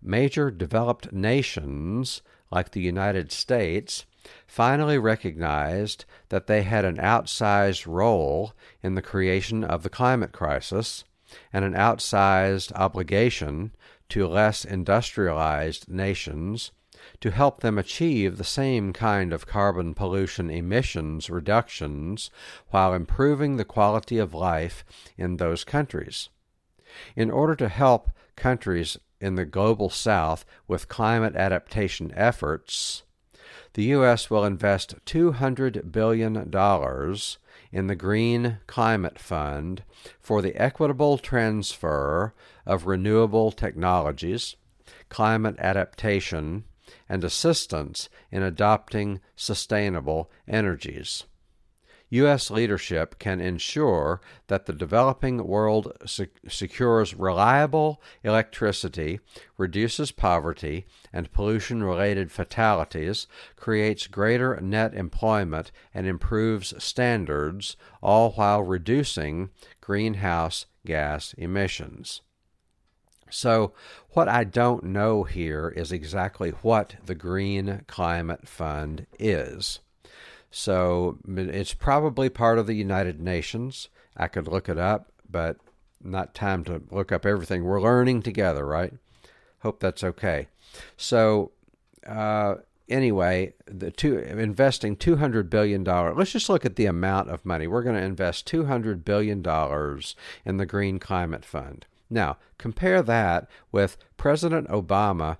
major 0.02 0.50
developed 0.50 1.12
nations 1.12 2.22
like 2.50 2.70
the 2.70 2.80
United 2.80 3.32
States 3.32 4.04
finally 4.46 4.98
recognized 4.98 6.04
that 6.28 6.46
they 6.46 6.62
had 6.62 6.84
an 6.84 6.96
outsized 6.96 7.86
role 7.86 8.52
in 8.82 8.94
the 8.94 9.02
creation 9.02 9.64
of 9.64 9.82
the 9.82 9.90
climate 9.90 10.32
crisis 10.32 11.04
and 11.52 11.64
an 11.64 11.74
outsized 11.74 12.72
obligation 12.72 13.72
to 14.08 14.26
less 14.26 14.64
industrialized 14.64 15.88
nations 15.88 16.70
to 17.20 17.30
help 17.30 17.60
them 17.60 17.78
achieve 17.78 18.36
the 18.36 18.44
same 18.44 18.92
kind 18.92 19.32
of 19.32 19.46
carbon 19.46 19.94
pollution 19.94 20.50
emissions 20.50 21.28
reductions 21.28 22.30
while 22.70 22.94
improving 22.94 23.56
the 23.56 23.64
quality 23.64 24.18
of 24.18 24.34
life 24.34 24.84
in 25.16 25.36
those 25.36 25.64
countries. 25.64 26.28
In 27.16 27.30
order 27.30 27.56
to 27.56 27.68
help 27.68 28.10
countries 28.36 28.96
in 29.20 29.34
the 29.34 29.44
global 29.44 29.90
south 29.90 30.44
with 30.68 30.88
climate 30.88 31.34
adaptation 31.36 32.12
efforts, 32.14 33.02
the 33.74 33.84
U.S. 33.84 34.30
will 34.30 34.44
invest 34.44 35.04
$200 35.04 35.90
billion 35.92 36.36
in 37.72 37.86
the 37.88 37.96
Green 37.96 38.58
Climate 38.66 39.18
Fund 39.18 39.82
for 40.20 40.40
the 40.40 40.54
equitable 40.56 41.18
transfer 41.18 42.32
of 42.64 42.86
renewable 42.86 43.50
technologies, 43.50 44.56
climate 45.08 45.56
adaptation, 45.58 46.64
and 47.08 47.24
assistance 47.24 48.08
in 48.30 48.42
adopting 48.42 49.20
sustainable 49.34 50.30
energies. 50.46 51.24
U.S. 52.14 52.48
leadership 52.50 53.18
can 53.18 53.40
ensure 53.40 54.20
that 54.46 54.66
the 54.66 54.72
developing 54.72 55.46
world 55.46 55.92
secures 56.06 57.14
reliable 57.14 58.00
electricity, 58.22 59.18
reduces 59.58 60.12
poverty 60.12 60.86
and 61.12 61.32
pollution 61.32 61.82
related 61.82 62.30
fatalities, 62.30 63.26
creates 63.56 64.06
greater 64.06 64.60
net 64.60 64.94
employment, 64.94 65.72
and 65.92 66.06
improves 66.06 66.72
standards, 66.82 67.76
all 68.00 68.30
while 68.32 68.62
reducing 68.62 69.50
greenhouse 69.80 70.66
gas 70.86 71.34
emissions. 71.34 72.20
So, 73.28 73.72
what 74.10 74.28
I 74.28 74.44
don't 74.44 74.84
know 74.84 75.24
here 75.24 75.68
is 75.74 75.90
exactly 75.90 76.50
what 76.62 76.94
the 77.04 77.16
Green 77.16 77.82
Climate 77.88 78.46
Fund 78.46 79.08
is. 79.18 79.80
So 80.56 81.18
it's 81.26 81.74
probably 81.74 82.28
part 82.28 82.60
of 82.60 82.68
the 82.68 82.76
United 82.76 83.20
Nations. 83.20 83.88
I 84.16 84.28
could 84.28 84.46
look 84.46 84.68
it 84.68 84.78
up, 84.78 85.10
but 85.28 85.56
not 86.00 86.32
time 86.32 86.62
to 86.66 86.80
look 86.92 87.10
up 87.10 87.26
everything. 87.26 87.64
We're 87.64 87.82
learning 87.82 88.22
together, 88.22 88.64
right? 88.64 88.92
Hope 89.62 89.80
that's 89.80 90.04
okay. 90.04 90.46
So, 90.96 91.50
uh, 92.06 92.56
anyway, 92.88 93.54
the 93.66 93.90
two 93.90 94.16
investing 94.18 94.94
two 94.94 95.16
hundred 95.16 95.50
billion 95.50 95.82
dollars. 95.82 96.14
Let's 96.16 96.30
just 96.30 96.48
look 96.48 96.64
at 96.64 96.76
the 96.76 96.86
amount 96.86 97.30
of 97.30 97.44
money 97.44 97.66
we're 97.66 97.82
going 97.82 97.96
to 97.96 98.02
invest. 98.02 98.46
Two 98.46 98.66
hundred 98.66 99.04
billion 99.04 99.42
dollars 99.42 100.14
in 100.44 100.58
the 100.58 100.66
Green 100.66 101.00
Climate 101.00 101.44
Fund. 101.44 101.84
Now, 102.08 102.36
compare 102.58 103.02
that 103.02 103.48
with 103.72 103.96
President 104.16 104.68
Obama 104.68 105.36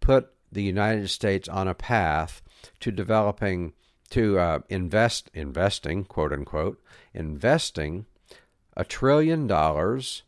put 0.00 0.28
the 0.50 0.62
United 0.62 1.08
States 1.08 1.48
on 1.48 1.68
a 1.68 1.74
path 1.74 2.42
to 2.80 2.92
developing 2.92 3.72
to 4.12 4.38
uh, 4.38 4.58
invest 4.68 5.30
investing 5.34 6.04
quote 6.04 6.32
unquote 6.32 6.80
investing 7.14 8.04
a 8.76 8.84
trillion 8.84 9.46
dollars 9.46 10.22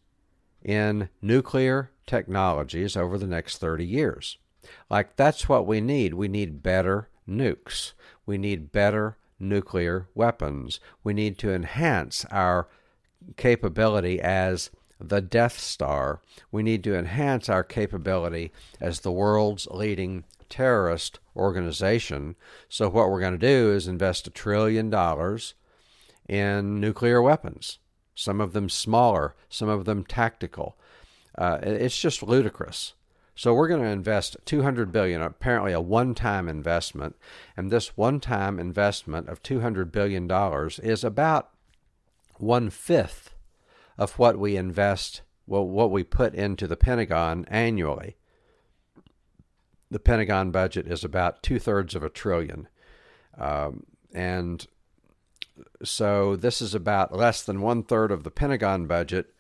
in 0.62 1.08
nuclear 1.20 1.90
technologies 2.06 2.96
over 2.96 3.18
the 3.18 3.26
next 3.26 3.58
30 3.58 3.84
years. 3.84 4.38
Like 4.88 5.16
that's 5.16 5.48
what 5.48 5.66
we 5.66 5.80
need. 5.80 6.14
We 6.14 6.28
need 6.28 6.62
better 6.62 7.08
nukes. 7.28 7.92
We 8.24 8.38
need 8.38 8.72
better 8.72 9.18
nuclear 9.38 10.08
weapons. 10.14 10.80
We 11.02 11.12
need 11.12 11.38
to 11.38 11.52
enhance 11.52 12.24
our 12.30 12.68
capability 13.36 14.20
as 14.20 14.70
the 14.98 15.20
Death 15.20 15.58
Star. 15.58 16.20
We 16.50 16.62
need 16.62 16.82
to 16.84 16.96
enhance 16.96 17.50
our 17.50 17.64
capability 17.64 18.52
as 18.80 19.00
the 19.00 19.12
world's 19.12 19.66
leading 19.66 20.24
terrorist 20.48 21.18
organization. 21.36 22.36
So, 22.68 22.88
what 22.88 23.10
we're 23.10 23.20
going 23.20 23.38
to 23.38 23.38
do 23.38 23.72
is 23.72 23.88
invest 23.88 24.26
a 24.26 24.30
trillion 24.30 24.90
dollars 24.90 25.54
in 26.28 26.80
nuclear 26.80 27.20
weapons, 27.20 27.78
some 28.14 28.40
of 28.40 28.52
them 28.52 28.68
smaller, 28.68 29.34
some 29.48 29.68
of 29.68 29.84
them 29.84 30.04
tactical. 30.04 30.76
Uh, 31.36 31.58
it's 31.62 31.98
just 31.98 32.22
ludicrous. 32.22 32.94
So 33.36 33.52
we're 33.52 33.68
going 33.68 33.82
to 33.82 33.88
invest 33.88 34.36
200 34.44 34.92
billion, 34.92 35.20
apparently 35.20 35.72
a 35.72 35.80
one-time 35.80 36.48
investment, 36.48 37.16
and 37.56 37.70
this 37.70 37.96
one-time 37.96 38.60
investment 38.60 39.28
of 39.28 39.42
200 39.42 39.90
billion 39.90 40.28
dollars 40.28 40.78
is 40.78 41.02
about 41.02 41.50
one 42.36 42.70
fifth 42.70 43.34
of 43.98 44.18
what 44.18 44.38
we 44.38 44.56
invest, 44.56 45.22
well, 45.46 45.66
what 45.66 45.90
we 45.90 46.04
put 46.04 46.34
into 46.34 46.68
the 46.68 46.76
Pentagon 46.76 47.44
annually 47.48 48.16
the 49.94 50.00
Pentagon 50.00 50.50
budget 50.50 50.88
is 50.88 51.04
about 51.04 51.40
two 51.40 51.60
thirds 51.60 51.94
of 51.94 52.02
a 52.02 52.08
trillion. 52.08 52.66
Um, 53.38 53.84
and 54.12 54.66
so 55.84 56.34
this 56.34 56.60
is 56.60 56.74
about 56.74 57.16
less 57.16 57.44
than 57.44 57.60
one 57.60 57.84
third 57.84 58.10
of 58.10 58.24
the 58.24 58.30
Pentagon 58.32 58.88
budget. 58.88 59.32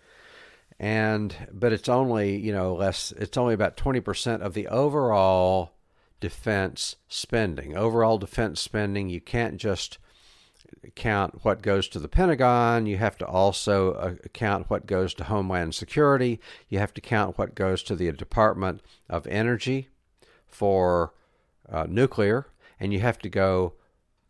And 0.78 1.34
but 1.52 1.72
it's 1.72 1.88
only 1.88 2.36
you 2.36 2.52
know 2.52 2.72
less. 2.72 3.12
It's 3.18 3.36
only 3.36 3.52
about 3.52 3.76
twenty 3.76 3.98
percent 3.98 4.44
of 4.44 4.54
the 4.54 4.68
overall 4.68 5.72
defense 6.20 6.94
spending. 7.08 7.76
Overall 7.76 8.18
defense 8.18 8.60
spending, 8.60 9.08
you 9.08 9.20
can't 9.20 9.56
just 9.56 9.98
count 10.94 11.44
what 11.44 11.62
goes 11.62 11.88
to 11.88 11.98
the 11.98 12.08
Pentagon. 12.08 12.86
You 12.86 12.98
have 12.98 13.18
to 13.18 13.26
also 13.26 13.94
uh, 13.94 14.14
count 14.32 14.70
what 14.70 14.86
goes 14.86 15.14
to 15.14 15.24
Homeland 15.24 15.74
Security. 15.74 16.40
You 16.68 16.78
have 16.78 16.94
to 16.94 17.00
count 17.00 17.38
what 17.38 17.56
goes 17.56 17.82
to 17.84 17.96
the 17.96 18.12
Department 18.12 18.82
of 19.08 19.26
Energy 19.26 19.88
for 20.54 21.12
uh, 21.68 21.86
nuclear. 21.88 22.46
And 22.78 22.92
you 22.92 23.00
have 23.00 23.18
to 23.18 23.28
go 23.28 23.74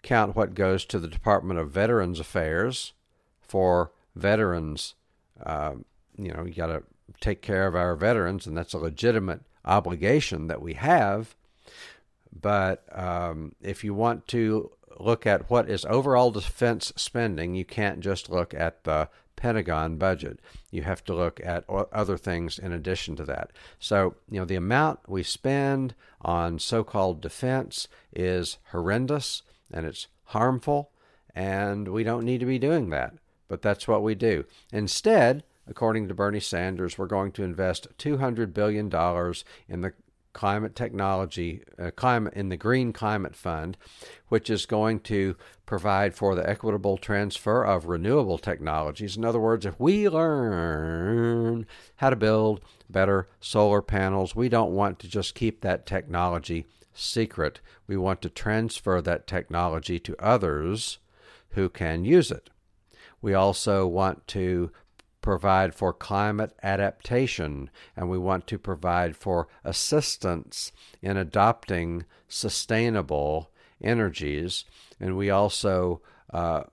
count 0.03 0.37
what 0.37 0.55
goes 0.55 0.85
to 0.87 0.99
the 0.99 1.09
Department 1.09 1.61
of 1.61 1.71
Veterans 1.71 2.21
Affairs 2.21 2.93
for 3.41 3.93
veterans. 4.17 4.95
Uh, 5.45 5.75
you 6.17 6.33
know, 6.33 6.45
you 6.45 6.55
got 6.55 6.67
to 6.67 6.83
take 7.21 7.43
care 7.43 7.67
of 7.67 7.75
our 7.75 7.95
veterans, 7.95 8.47
and 8.47 8.57
that's 8.57 8.73
a 8.73 8.79
legitimate 8.79 9.41
obligation 9.65 10.47
that 10.47 10.63
we 10.63 10.75
have. 10.75 11.35
But 12.41 12.85
um, 12.93 13.55
if 13.61 13.85
you 13.85 13.95
want 13.95 14.27
to 14.29 14.71
look 14.99 15.27
at 15.27 15.51
what 15.51 15.69
is 15.69 15.85
overall 15.87 16.31
defense 16.31 16.93
spending, 16.97 17.55
you 17.55 17.65
can't 17.65 18.01
just 18.01 18.31
look 18.31 18.55
at 18.55 18.85
the 18.85 19.09
Pentagon 19.37 19.97
budget. 19.97 20.41
You 20.71 20.83
have 20.83 21.05
to 21.05 21.15
look 21.15 21.41
at 21.45 21.69
other 21.69 22.17
things 22.17 22.59
in 22.59 22.73
addition 22.73 23.17
to 23.17 23.25
that. 23.25 23.51
So, 23.79 24.15
you 24.31 24.39
know, 24.39 24.45
the 24.45 24.57
amount 24.57 25.01
we 25.09 25.23
spend 25.23 25.95
on 26.21 26.59
so 26.59 26.85
called 26.85 27.21
defense 27.21 27.89
is 28.13 28.59
horrendous 28.71 29.43
and 29.73 29.87
it's 29.87 30.09
harmful, 30.25 30.91
and 31.35 31.89
we 31.89 32.05
don't 32.05 32.25
need 32.25 32.41
to 32.41 32.47
be 32.47 32.59
doing 32.59 32.91
that. 32.91 33.15
But 33.49 33.63
that's 33.63 33.87
what 33.87 34.03
we 34.03 34.15
do. 34.15 34.45
Instead, 34.73 35.45
according 35.67 36.09
to 36.09 36.15
Bernie 36.15 36.41
Sanders, 36.41 36.97
we're 36.97 37.07
going 37.07 37.33
to 37.33 37.43
invest 37.43 37.89
$200 37.99 38.55
billion 38.55 38.87
in 39.69 39.81
the 39.81 39.93
climate 40.35 40.75
technology, 40.75 41.63
uh, 41.79 41.91
climate 41.93 42.35
in 42.35 42.51
the 42.51 42.57
Green 42.59 42.93
Climate 42.93 43.35
Fund, 43.35 43.79
which 44.29 44.51
is 44.51 44.67
going 44.67 45.01
to 45.01 45.37
provide 45.65 46.15
for 46.15 46.35
the 46.35 46.47
equitable 46.47 46.99
transfer 46.99 47.65
of 47.65 47.87
renewable 47.87 48.37
technologies. 48.37 49.17
In 49.17 49.25
other 49.25 49.41
words, 49.41 49.65
if 49.65 49.81
we 49.81 50.07
learn 50.09 51.67
how 51.97 52.11
to 52.11 52.17
build 52.17 52.61
better 52.91 53.29
solar 53.41 53.81
panels, 53.81 54.37
we 54.37 54.51
don't 54.51 54.75
want 54.75 54.99
to 54.99 55.09
just 55.09 55.35
keep 55.35 55.63
that 55.63 55.87
technology 55.87 56.67
secret. 56.93 57.61
We 57.87 57.97
want 57.97 58.21
to 58.23 58.29
transfer 58.29 59.01
that 59.01 59.27
technology 59.27 59.99
to 60.01 60.17
others 60.19 60.99
who 61.51 61.69
can 61.69 62.05
use 62.05 62.31
it. 62.31 62.51
We 63.23 63.33
also 63.33 63.87
want 63.87 64.27
to 64.29 64.71
provide 65.25 65.75
for 65.75 65.95
climate 65.95 66.55
adaptation, 66.63 67.71
and 67.97 68.11
we 68.11 68.19
want 68.19 68.47
to 68.47 68.59
provide 68.59 69.17
for 69.17 69.49
assistance 69.65 70.71
in 71.01 71.17
adopting 71.17 72.05
sustainable 72.29 73.51
energies. 73.83 74.67
And 75.01 75.17
we 75.17 75.31
also 75.31 76.03
uh, 76.31 76.65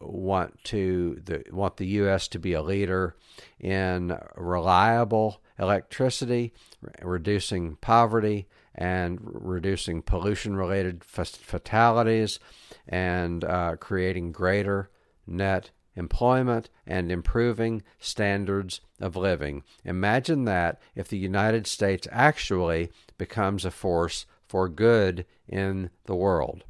want 0.00 0.64
to 0.64 1.22
the, 1.24 1.44
want 1.52 1.76
the 1.76 1.86
U.S. 1.86 2.26
to 2.28 2.40
be 2.40 2.52
a 2.52 2.62
leader 2.62 3.14
in 3.60 4.18
reliable 4.34 5.40
electricity, 5.56 6.52
reducing 7.00 7.76
poverty, 7.76 8.48
and 8.74 9.20
reducing 9.22 10.02
pollution-related 10.02 11.04
fatalities, 11.04 12.40
and 12.88 13.44
uh, 13.44 13.76
creating 13.76 14.32
greater 14.32 14.90
net 15.28 15.70
employment, 16.00 16.68
and 16.84 17.12
improving 17.12 17.82
standards 18.00 18.80
of 18.98 19.14
living. 19.14 19.62
Imagine 19.84 20.44
that 20.46 20.80
if 20.96 21.06
the 21.06 21.18
United 21.18 21.68
States 21.68 22.08
actually 22.10 22.90
becomes 23.16 23.64
a 23.64 23.70
force 23.70 24.26
for 24.48 24.68
good 24.68 25.24
in 25.46 25.90
the 26.06 26.16
world. 26.16 26.64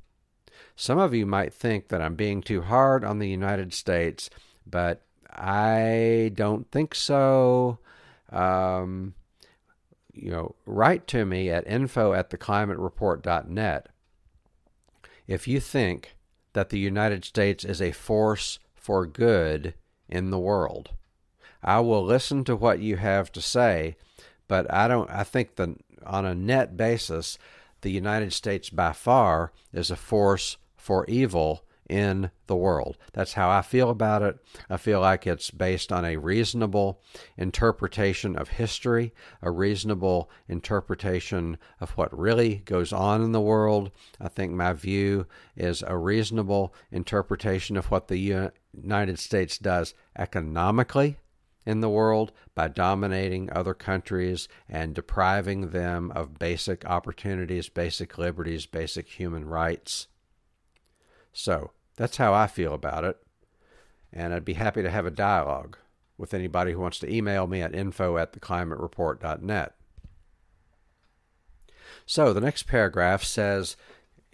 Some 0.76 0.99
of 0.99 1.14
you 1.14 1.25
might 1.25 1.54
think 1.54 1.88
that 1.88 2.02
I'm 2.02 2.14
being 2.14 2.42
too 2.42 2.61
hard 2.61 3.05
on 3.05 3.18
the 3.18 3.28
United 3.28 3.72
States, 3.72 4.28
but 4.66 5.02
I 5.31 6.33
don't 6.35 6.70
think 6.70 6.94
so. 6.94 7.78
Um, 8.31 9.14
you 10.12 10.31
know, 10.31 10.55
write 10.66 11.07
to 11.09 11.24
me 11.24 11.48
at 11.48 11.66
info 11.66 12.12
at 12.12 12.28
theclimatereport.net 12.31 13.88
if 15.31 15.46
you 15.46 15.61
think 15.61 16.16
that 16.55 16.70
the 16.70 16.78
United 16.78 17.24
States 17.24 17.64
is 17.64 17.81
a 17.81 17.92
force 17.92 18.59
for 18.81 19.07
good 19.07 19.75
in 20.09 20.31
the 20.31 20.38
world. 20.38 20.90
I 21.62 21.81
will 21.81 22.05
listen 22.05 22.43
to 22.45 22.57
what 22.57 22.81
you 22.81 22.97
have 22.97 23.31
to 23.33 23.43
say, 23.43 23.97
but 24.49 24.73
I 24.73 24.88
don't 24.88 25.11
I 25.11 25.23
think 25.23 25.57
that 25.57 25.69
on 26.05 26.25
a 26.25 26.35
net 26.35 26.77
basis 26.77 27.38
the 27.83 27.90
United 27.90 28.33
States 28.33 28.71
by 28.71 28.93
far 28.93 29.53
is 29.73 29.90
a 29.90 29.97
force 29.97 30.57
for 30.77 31.05
evil 31.07 31.64
in 31.90 32.31
the 32.46 32.55
world. 32.55 32.96
That's 33.12 33.33
how 33.33 33.50
I 33.50 33.62
feel 33.62 33.90
about 33.90 34.22
it. 34.22 34.38
I 34.70 34.76
feel 34.76 35.00
like 35.00 35.26
it's 35.26 35.50
based 35.50 35.90
on 35.90 36.05
a 36.05 36.16
reasonable 36.16 37.03
interpretation 37.37 38.37
of 38.37 38.48
history, 38.48 39.12
a 39.42 39.50
reasonable 39.50 40.31
interpretation 40.48 41.59
of 41.81 41.90
what 41.90 42.16
really 42.16 42.62
goes 42.64 42.92
on 42.92 43.22
in 43.22 43.33
the 43.33 43.40
world. 43.40 43.90
I 44.20 44.29
think 44.29 44.53
my 44.53 44.72
view 44.72 45.26
is 45.57 45.83
a 45.85 45.98
reasonable 45.98 46.72
interpretation 46.92 47.76
of 47.76 47.90
what 47.90 48.07
the 48.07 48.50
United 48.72 49.18
States 49.18 49.59
does 49.59 49.92
economically 50.16 51.18
in 51.66 51.81
the 51.81 51.90
world 51.90 52.33
by 52.55 52.68
dominating 52.68 53.50
other 53.53 53.74
countries 53.74 54.48
and 54.68 54.94
depriving 54.94 55.70
them 55.70 56.12
of 56.12 56.38
basic 56.38 56.85
opportunities, 56.85 57.68
basic 57.68 58.16
liberties, 58.16 58.66
basic 58.66 59.09
human 59.09 59.44
rights. 59.44 60.07
So, 61.33 61.72
that's 62.00 62.16
how 62.16 62.32
I 62.32 62.46
feel 62.46 62.72
about 62.72 63.04
it. 63.04 63.18
And 64.10 64.32
I'd 64.32 64.44
be 64.44 64.54
happy 64.54 64.80
to 64.82 64.90
have 64.90 65.04
a 65.04 65.10
dialogue 65.10 65.76
with 66.16 66.32
anybody 66.32 66.72
who 66.72 66.80
wants 66.80 66.98
to 67.00 67.14
email 67.14 67.46
me 67.46 67.60
at 67.60 67.74
info 67.74 68.16
at 68.16 68.32
theclimatereport.net. 68.32 69.74
So 72.06 72.32
the 72.32 72.40
next 72.40 72.62
paragraph 72.62 73.22
says, 73.22 73.76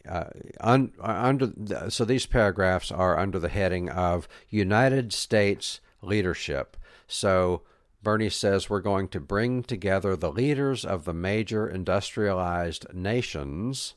uh, 0.09 0.27
un, 0.61 0.93
uh, 1.01 1.07
under 1.07 1.91
so 1.91 2.05
these 2.05 2.25
paragraphs 2.25 2.93
are 2.93 3.19
under 3.19 3.41
the 3.41 3.49
heading 3.49 3.91
of 3.91 4.29
United 4.49 5.13
States 5.13 5.81
leadership. 6.01 6.77
So 7.09 7.63
Bernie 8.01 8.31
says 8.31 8.71
we're 8.71 8.81
going 8.81 9.09
to 9.09 9.19
bring 9.19 9.65
together 9.65 10.15
the 10.15 10.31
leaders 10.31 10.85
of 10.85 11.05
the 11.05 11.13
major 11.13 11.69
industrialized 11.69 12.87
nations 12.95 13.95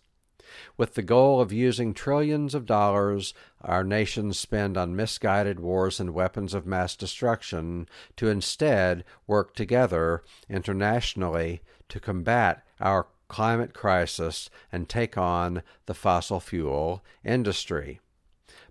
with 0.78 0.96
the 0.96 1.02
goal 1.02 1.40
of 1.42 1.52
using 1.52 1.94
trillions 1.94 2.56
of 2.56 2.66
dollars 2.66 3.34
our 3.62 3.84
nations 3.84 4.40
spend 4.40 4.78
on 4.78 4.96
misguided 4.96 5.60
wars 5.60 6.00
and 6.00 6.14
weapons 6.14 6.54
of 6.54 6.66
mass 6.66 6.96
destruction 6.96 7.88
to 8.16 8.30
instead 8.30 9.04
work 9.28 9.54
together 9.54 10.24
internationally 10.50 11.62
to 11.88 12.00
combat 12.00 12.66
our 12.80 13.08
climate 13.28 13.74
crisis 13.74 14.50
and 14.72 14.90
take 14.90 15.18
on 15.18 15.62
the 15.86 15.94
fossil 15.94 16.40
fuel 16.40 17.04
industry. 17.24 18.00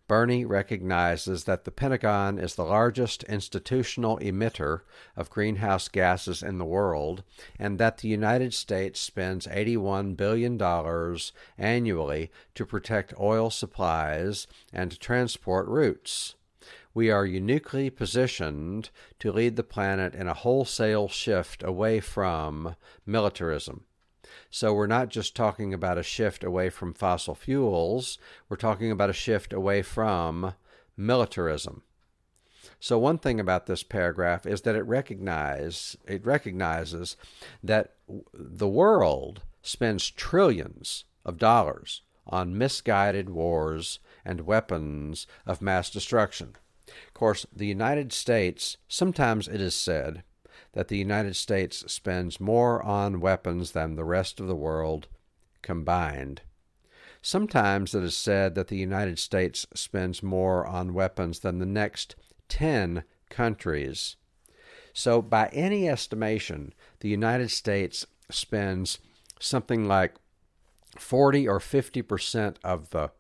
Bernie 0.09 0.47
recognizes 0.47 1.45
that 1.45 1.65
the 1.65 1.71
Pentagon 1.71 2.39
is 2.39 2.55
the 2.55 2.65
largest 2.65 3.25
institutional 3.25 4.19
emitter 4.21 4.81
of 5.15 5.29
greenhouse 5.29 5.89
gases 5.89 6.43
in 6.43 6.57
the 6.57 6.65
world 6.65 7.23
and 7.59 7.79
that 7.79 7.99
the 7.99 8.09
United 8.09 8.55
States 8.55 8.99
spends 8.99 9.47
$81 9.47 10.17
billion 10.17 10.59
annually 11.59 12.31
to 12.55 12.65
protect 12.65 13.21
oil 13.21 13.51
supplies 13.51 14.47
and 14.73 14.99
transport 14.99 15.69
routes. 15.69 16.37
We 16.95 17.11
are 17.11 17.27
uniquely 17.27 17.91
positioned 17.91 18.89
to 19.19 19.31
lead 19.31 19.57
the 19.57 19.63
planet 19.63 20.15
in 20.15 20.27
a 20.27 20.35
wholesale 20.35 21.09
shift 21.09 21.63
away 21.63 22.01
from 22.01 22.77
militarism. 23.05 23.85
So 24.51 24.73
we're 24.73 24.87
not 24.87 25.11
just 25.11 25.37
talking 25.37 25.75
about 25.75 25.99
a 25.99 26.03
shift 26.03 26.43
away 26.43 26.71
from 26.71 26.95
fossil 26.95 27.35
fuels, 27.35 28.19
we're 28.49 28.57
talking 28.57 28.91
about 28.91 29.11
a 29.11 29.15
shift 29.15 29.53
away 29.53 29.83
from 29.83 30.55
militarism. 30.97 31.83
So 32.81 32.99
one 32.99 33.19
thing 33.19 33.41
about 33.41 33.67
this 33.67 33.83
paragraph 33.83 34.47
is 34.47 34.63
that 34.63 34.77
it 34.77 34.83
recognize 34.83 35.97
it 36.07 36.25
recognizes 36.25 37.17
that 37.63 37.95
the 38.33 38.69
world 38.69 39.43
spends 39.63 40.11
trillions 40.11 41.05
of 41.25 41.39
dollars 41.39 42.03
on 42.27 42.57
misguided 42.57 43.31
wars 43.31 43.99
and 44.25 44.43
weapons 44.43 45.27
of 45.47 45.61
mass 45.61 45.91
destruction. 45.91 46.55
Of 46.87 47.15
course, 47.15 47.47
the 47.55 47.67
United 47.67 48.13
States, 48.13 48.77
sometimes 48.87 49.49
it 49.49 49.61
is 49.61 49.75
said, 49.75 50.23
that 50.73 50.89
the 50.89 50.97
United 50.97 51.37
States 51.37 51.85
spends 51.91 52.41
more 52.41 52.83
on 52.83 53.21
weapons 53.21 53.73
than 53.73 53.95
the 53.97 54.05
rest 54.05 54.41
of 54.41 54.47
the 54.47 54.55
world 54.57 55.09
combined. 55.63 56.43
Sometimes 57.23 57.95
it 57.95 58.03
is 58.03 58.17
said 58.17 58.55
that 58.55 58.69
the 58.69 58.77
United 58.77 59.19
States 59.19 59.67
spends 59.75 60.23
more 60.23 60.67
on 60.67 60.95
weapons 60.95 61.41
than 61.41 61.59
the 61.59 61.67
next 61.67 62.15
10 62.49 63.03
countries. 63.29 64.17
So, 64.93 65.21
by 65.23 65.49
any 65.53 65.89
estimation, 65.89 66.75
the 67.01 67.09
United 67.09 67.51
States 67.51 68.07
spends 68.31 68.99
something 69.41 69.87
like 69.87 70.15
40 70.99 71.47
or 71.47 71.61
50 71.61 72.03
percent 72.03 72.59
of 72.65 72.91
the 72.91 73.11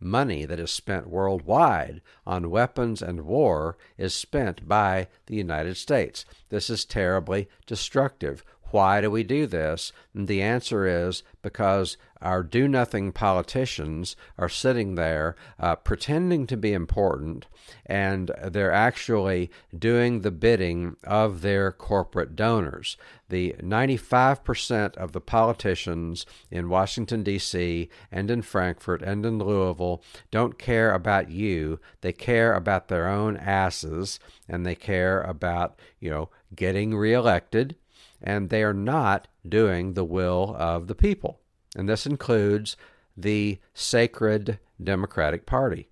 money 0.00 0.44
that 0.44 0.60
is 0.60 0.70
spent 0.70 1.08
worldwide 1.08 2.00
on 2.26 2.50
weapons 2.50 3.00
and 3.02 3.22
war 3.22 3.76
is 3.96 4.14
spent 4.14 4.68
by 4.68 5.08
the 5.26 5.36
United 5.36 5.76
States. 5.76 6.24
This 6.48 6.68
is 6.68 6.84
terribly 6.84 7.48
destructive. 7.66 8.44
Why 8.76 9.00
do 9.00 9.10
we 9.10 9.22
do 9.22 9.46
this? 9.46 9.90
And 10.12 10.28
the 10.28 10.42
answer 10.42 10.84
is 10.86 11.22
because 11.40 11.96
our 12.20 12.42
do 12.42 12.68
nothing 12.68 13.10
politicians 13.10 14.16
are 14.36 14.50
sitting 14.50 14.96
there 14.96 15.34
uh, 15.58 15.76
pretending 15.76 16.46
to 16.48 16.58
be 16.58 16.74
important, 16.74 17.46
and 17.86 18.30
they're 18.44 18.70
actually 18.70 19.50
doing 19.74 20.20
the 20.20 20.30
bidding 20.30 20.96
of 21.04 21.40
their 21.40 21.72
corporate 21.72 22.36
donors. 22.36 22.98
The 23.30 23.54
95% 23.62 24.94
of 24.96 25.12
the 25.12 25.22
politicians 25.22 26.26
in 26.50 26.68
Washington, 26.68 27.22
D.C., 27.22 27.88
and 28.12 28.30
in 28.30 28.42
Frankfort 28.42 29.00
and 29.00 29.24
in 29.24 29.38
Louisville 29.38 30.02
don't 30.30 30.58
care 30.58 30.92
about 30.92 31.30
you. 31.30 31.80
They 32.02 32.12
care 32.12 32.52
about 32.52 32.88
their 32.88 33.08
own 33.08 33.38
asses, 33.38 34.20
and 34.46 34.66
they 34.66 34.74
care 34.74 35.22
about, 35.22 35.80
you 35.98 36.10
know, 36.10 36.28
getting 36.54 36.94
reelected 36.94 37.76
and 38.22 38.50
they 38.50 38.62
are 38.62 38.74
not 38.74 39.28
doing 39.48 39.92
the 39.94 40.04
will 40.04 40.54
of 40.58 40.86
the 40.86 40.94
people. 40.94 41.40
And 41.76 41.88
this 41.88 42.06
includes 42.06 42.76
the 43.16 43.58
sacred 43.74 44.58
Democratic 44.82 45.46
Party. 45.46 45.88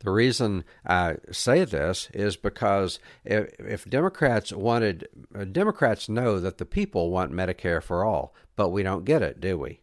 The 0.00 0.10
reason 0.10 0.64
I 0.86 1.16
say 1.30 1.64
this 1.64 2.08
is 2.14 2.36
because 2.36 2.98
if, 3.24 3.50
if, 3.58 3.84
Democrats 3.84 4.50
wanted, 4.50 5.06
uh, 5.34 5.44
Democrats 5.44 6.08
know 6.08 6.40
that 6.40 6.56
the 6.56 6.64
people 6.64 7.10
want 7.10 7.32
Medicare 7.32 7.82
for 7.82 8.04
all, 8.04 8.34
but 8.56 8.70
we 8.70 8.82
don't 8.82 9.04
get 9.04 9.20
it, 9.22 9.40
do 9.40 9.58
we? 9.58 9.80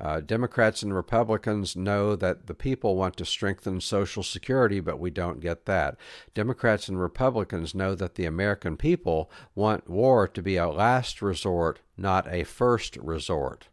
Uh, 0.00 0.20
Democrats 0.20 0.82
and 0.82 0.94
Republicans 0.94 1.76
know 1.76 2.16
that 2.16 2.46
the 2.46 2.54
people 2.54 2.96
want 2.96 3.16
to 3.18 3.24
strengthen 3.26 3.80
Social 3.80 4.22
Security, 4.22 4.80
but 4.80 4.98
we 4.98 5.10
don't 5.10 5.40
get 5.40 5.66
that. 5.66 5.96
Democrats 6.32 6.88
and 6.88 6.98
Republicans 6.98 7.74
know 7.74 7.94
that 7.94 8.14
the 8.14 8.24
American 8.24 8.78
people 8.78 9.30
want 9.54 9.90
war 9.90 10.26
to 10.26 10.42
be 10.42 10.56
a 10.56 10.68
last 10.68 11.20
resort, 11.20 11.80
not 11.98 12.26
a 12.32 12.44
first 12.44 12.96
resort. 12.96 13.68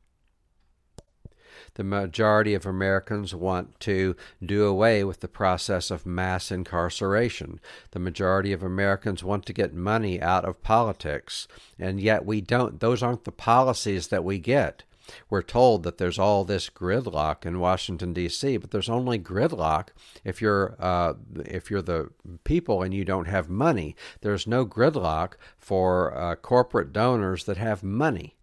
The 1.76 1.84
majority 1.84 2.56
of 2.56 2.66
Americans 2.66 3.36
want 3.36 3.80
to 3.82 4.16
do 4.44 4.66
away 4.66 5.04
with 5.04 5.20
the 5.20 5.28
process 5.28 5.92
of 5.92 6.08
mass 6.08 6.52
incarceration. 6.52 7.60
The 7.92 8.00
majority 8.00 8.52
of 8.52 8.64
Americans 8.64 9.24
want 9.24 9.46
to 9.46 9.54
get 9.54 9.74
money 9.74 10.20
out 10.20 10.44
of 10.44 10.64
politics, 10.64 11.48
and 11.78 12.02
yet 12.02 12.26
we 12.26 12.42
don't. 12.42 12.80
Those 12.80 13.04
aren't 13.04 13.26
the 13.26 13.32
policies 13.32 14.08
that 14.08 14.24
we 14.24 14.40
get. 14.40 14.84
We're 15.30 15.42
told 15.42 15.84
that 15.84 15.98
there's 15.98 16.20
all 16.20 16.44
this 16.44 16.70
gridlock 16.70 17.46
in 17.46 17.60
Washington 17.60 18.14
D.C., 18.14 18.58
but 18.58 18.72
there's 18.72 18.90
only 18.90 19.20
gridlock 19.20 19.90
if 20.24 20.42
you're 20.42 20.76
uh, 20.80 21.14
if 21.46 21.70
you're 21.70 21.82
the 21.82 22.10
people 22.44 22.82
and 22.82 22.94
you 22.94 23.06
don't 23.06 23.28
have 23.28 23.50
money. 23.50 23.96
There's 24.22 24.48
no 24.48 24.66
gridlock 24.66 25.34
for 25.58 26.18
uh, 26.18 26.36
corporate 26.36 26.94
donors 26.94 27.46
that 27.46 27.58
have 27.58 27.84
money. 27.84 28.38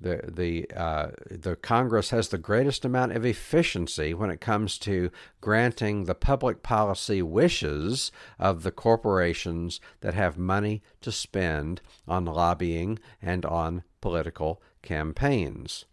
The 0.00 0.20
the 0.30 0.70
uh, 0.76 1.12
the 1.30 1.56
Congress 1.56 2.10
has 2.10 2.28
the 2.28 2.38
greatest 2.38 2.84
amount 2.84 3.12
of 3.12 3.24
efficiency 3.24 4.12
when 4.12 4.30
it 4.30 4.40
comes 4.40 4.76
to 4.80 5.10
granting 5.40 6.04
the 6.04 6.14
public 6.14 6.62
policy 6.62 7.22
wishes 7.22 8.10
of 8.38 8.64
the 8.64 8.72
corporations 8.72 9.80
that 10.00 10.14
have 10.14 10.36
money 10.36 10.82
to 11.00 11.12
spend 11.12 11.80
on 12.06 12.26
lobbying 12.26 12.98
and 13.22 13.46
on 13.46 13.82
political 14.00 14.60
campaigns. 14.84 15.86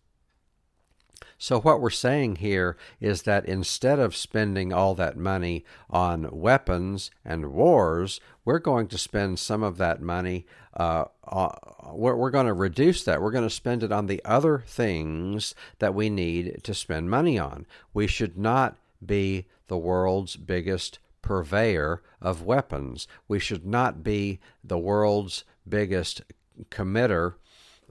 So, 1.40 1.60
what 1.60 1.82
we're 1.82 1.90
saying 1.90 2.36
here 2.36 2.78
is 3.00 3.24
that 3.24 3.46
instead 3.46 3.98
of 3.98 4.16
spending 4.16 4.72
all 4.72 4.94
that 4.94 5.18
money 5.18 5.66
on 5.90 6.30
weapons 6.32 7.10
and 7.26 7.52
wars, 7.52 8.22
we're 8.46 8.60
going 8.60 8.88
to 8.90 8.98
spend 9.00 9.40
some 9.40 9.64
of 9.64 9.78
that 9.78 10.04
money. 10.04 10.46
Uh, 10.78 11.06
uh, 11.28 11.50
we're, 11.94 12.16
we're 12.16 12.30
going 12.30 12.46
to 12.46 12.54
reduce 12.54 13.04
that. 13.06 13.24
We're 13.24 13.32
going 13.32 13.44
to 13.44 13.50
spend 13.50 13.82
it 13.82 13.92
on 13.92 14.06
the 14.06 14.22
other 14.24 14.64
things 14.68 15.56
that 15.80 15.96
we 15.96 16.12
need 16.12 16.64
to 16.64 16.76
spend 16.76 17.10
money 17.10 17.40
on. 17.40 17.66
We 17.92 18.06
should 18.06 18.38
not 18.38 18.78
be 19.04 19.48
the 19.68 19.80
world's 19.80 20.36
biggest 20.36 21.00
purveyor 21.24 22.04
of 22.22 22.44
weapons. 22.44 23.08
We 23.28 23.40
should 23.40 23.66
not 23.66 24.04
be 24.04 24.40
the 24.64 24.78
world's 24.78 25.44
biggest 25.68 26.22
committer 26.70 27.34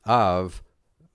of 0.05 0.63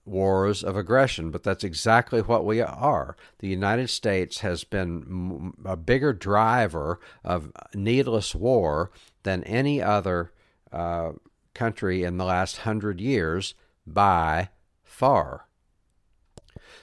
wars 0.06 0.62
of 0.62 0.76
aggression, 0.76 1.30
but 1.30 1.42
that's 1.42 1.64
exactly 1.64 2.20
what 2.20 2.44
we 2.44 2.60
are. 2.60 3.16
The 3.40 3.48
United 3.48 3.90
States 3.90 4.38
has 4.38 4.64
been 4.64 5.52
a 5.64 5.76
bigger 5.76 6.12
driver 6.12 7.00
of 7.24 7.52
needless 7.74 8.34
war 8.34 8.90
than 9.24 9.42
any 9.44 9.82
other 9.82 10.32
uh, 10.72 11.12
country 11.54 12.04
in 12.04 12.16
the 12.16 12.24
last 12.24 12.58
hundred 12.58 13.00
years 13.00 13.54
by 13.86 14.50
far. 14.82 15.46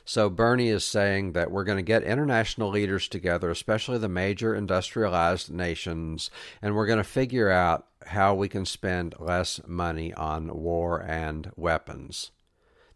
So 0.05 0.29
Bernie 0.29 0.67
is 0.67 0.83
saying 0.83 1.31
that 1.31 1.49
we're 1.49 1.63
going 1.63 1.77
to 1.77 1.81
get 1.81 2.03
international 2.03 2.69
leaders 2.69 3.07
together, 3.07 3.49
especially 3.49 3.97
the 3.99 4.09
major 4.09 4.53
industrialized 4.53 5.49
nations, 5.49 6.29
and 6.61 6.75
we're 6.75 6.87
going 6.87 6.97
to 6.97 7.05
figure 7.05 7.49
out 7.49 7.87
how 8.07 8.33
we 8.35 8.49
can 8.49 8.65
spend 8.65 9.15
less 9.17 9.61
money 9.65 10.13
on 10.13 10.53
war 10.61 11.01
and 11.01 11.51
weapons. 11.55 12.31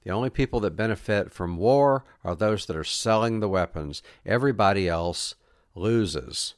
The 0.08 0.14
only 0.14 0.30
people 0.30 0.62
that 0.62 0.78
benefit 0.78 1.34
from 1.34 1.58
war 1.58 2.06
are 2.24 2.34
those 2.34 2.66
that 2.68 2.78
are 2.78 2.86
selling 2.86 3.42
the 3.42 3.50
weapons. 3.50 4.02
Everybody 4.26 4.88
else 4.88 5.36
loses. 5.76 6.54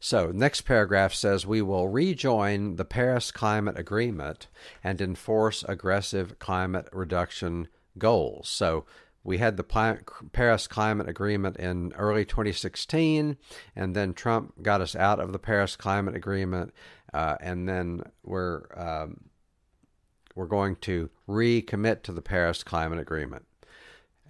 So, 0.00 0.32
next 0.32 0.62
paragraph 0.62 1.14
says 1.14 1.46
we 1.46 1.62
will 1.62 1.86
rejoin 1.86 2.74
the 2.74 2.84
Paris 2.84 3.30
Climate 3.30 3.78
Agreement 3.78 4.48
and 4.82 5.00
enforce 5.00 5.62
aggressive 5.62 6.40
climate 6.40 6.88
reduction 6.92 7.68
goals. 7.98 8.48
So, 8.48 8.84
we 9.22 9.38
had 9.38 9.56
the 9.56 9.94
Paris 10.32 10.66
Climate 10.66 11.08
Agreement 11.08 11.56
in 11.56 11.92
early 11.92 12.24
2016, 12.24 13.36
and 13.76 13.94
then 13.94 14.12
Trump 14.12 14.60
got 14.60 14.80
us 14.80 14.96
out 14.96 15.20
of 15.20 15.30
the 15.30 15.38
Paris 15.38 15.76
Climate 15.76 16.16
Agreement, 16.16 16.74
uh, 17.14 17.36
and 17.40 17.68
then 17.68 18.02
we're 18.24 18.62
um, 18.76 19.27
we're 20.38 20.46
going 20.46 20.76
to 20.76 21.10
recommit 21.28 22.02
to 22.02 22.12
the 22.12 22.22
Paris 22.22 22.62
Climate 22.62 23.00
Agreement. 23.00 23.44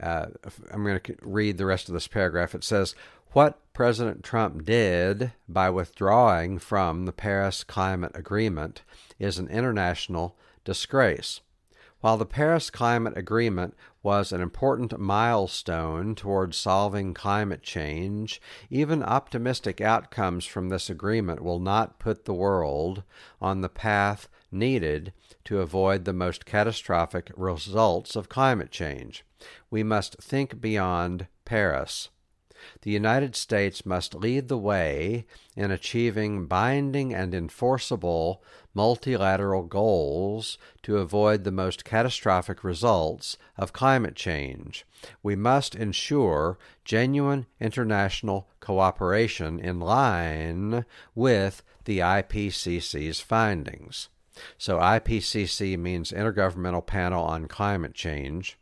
Uh, 0.03 0.29
I'm 0.73 0.83
going 0.83 0.99
to 0.99 1.17
read 1.21 1.59
the 1.59 1.67
rest 1.67 1.89
of 1.89 1.93
this 1.93 2.09
paragraph. 2.09 2.55
It 2.55 2.65
says, 2.65 2.95
What 3.33 3.61
President 3.75 4.25
Trump 4.25 4.65
did 4.65 5.33
by 5.47 5.69
withdrawing 5.69 6.61
from 6.61 7.05
the 7.05 7.13
Paris 7.13 7.63
Climate 7.63 8.13
Agreement 8.15 8.83
is 9.19 9.39
an 9.39 9.49
international 9.49 10.35
disgrace. 10.65 11.43
While 12.01 12.17
the 12.17 12.25
Paris 12.25 12.71
Climate 12.71 13.19
Agreement 13.19 13.75
was 14.03 14.33
an 14.33 14.41
important 14.41 14.99
milestone 14.99 16.15
towards 16.15 16.57
solving 16.57 17.13
climate 17.13 17.63
change, 17.63 18.41
even 18.71 19.03
optimistic 19.03 19.83
outcomes 19.83 20.47
from 20.47 20.71
this 20.71 20.89
agreement 20.89 21.43
will 21.43 21.61
not 21.61 21.99
put 21.99 22.25
the 22.25 22.33
world 22.33 23.03
on 23.43 23.61
the 23.61 23.69
path 23.69 24.29
needed 24.51 25.13
to 25.45 25.61
avoid 25.61 26.05
the 26.05 26.13
most 26.13 26.47
catastrophic 26.47 27.31
results 27.37 28.17
of 28.17 28.29
climate 28.29 28.71
change. 28.71 29.25
We 29.71 29.83
must 29.83 30.17
think 30.23 30.61
beyond 30.61 31.27
Paris. 31.45 32.09
The 32.83 32.91
United 32.91 33.37
States 33.37 33.87
must 33.87 34.17
lead 34.17 34.49
the 34.49 34.59
way 34.59 35.27
in 35.55 35.71
achieving 35.71 36.47
binding 36.47 37.15
and 37.15 37.33
enforceable 37.33 38.43
multilateral 38.75 39.63
goals 39.63 40.59
to 40.83 40.99
avoid 40.99 41.45
the 41.45 41.53
most 41.53 41.85
catastrophic 41.85 42.65
results 42.65 43.37
of 43.57 43.73
climate 43.73 44.17
change. 44.17 44.85
We 45.23 45.37
must 45.37 45.75
ensure 45.75 46.59
genuine 46.85 47.47
international 47.61 48.49
cooperation 48.61 49.61
in 49.61 49.79
line 49.79 50.85
with 51.15 51.63
the 51.85 52.01
IPCC's 52.01 53.21
findings. 53.21 54.09
So 54.57 54.79
IPCC 54.79 55.79
means 55.79 56.13
Intergovernmental 56.13 56.87
Panel 56.87 57.25
on 57.25 57.49
Climate 57.49 57.95
Change. 57.95 58.59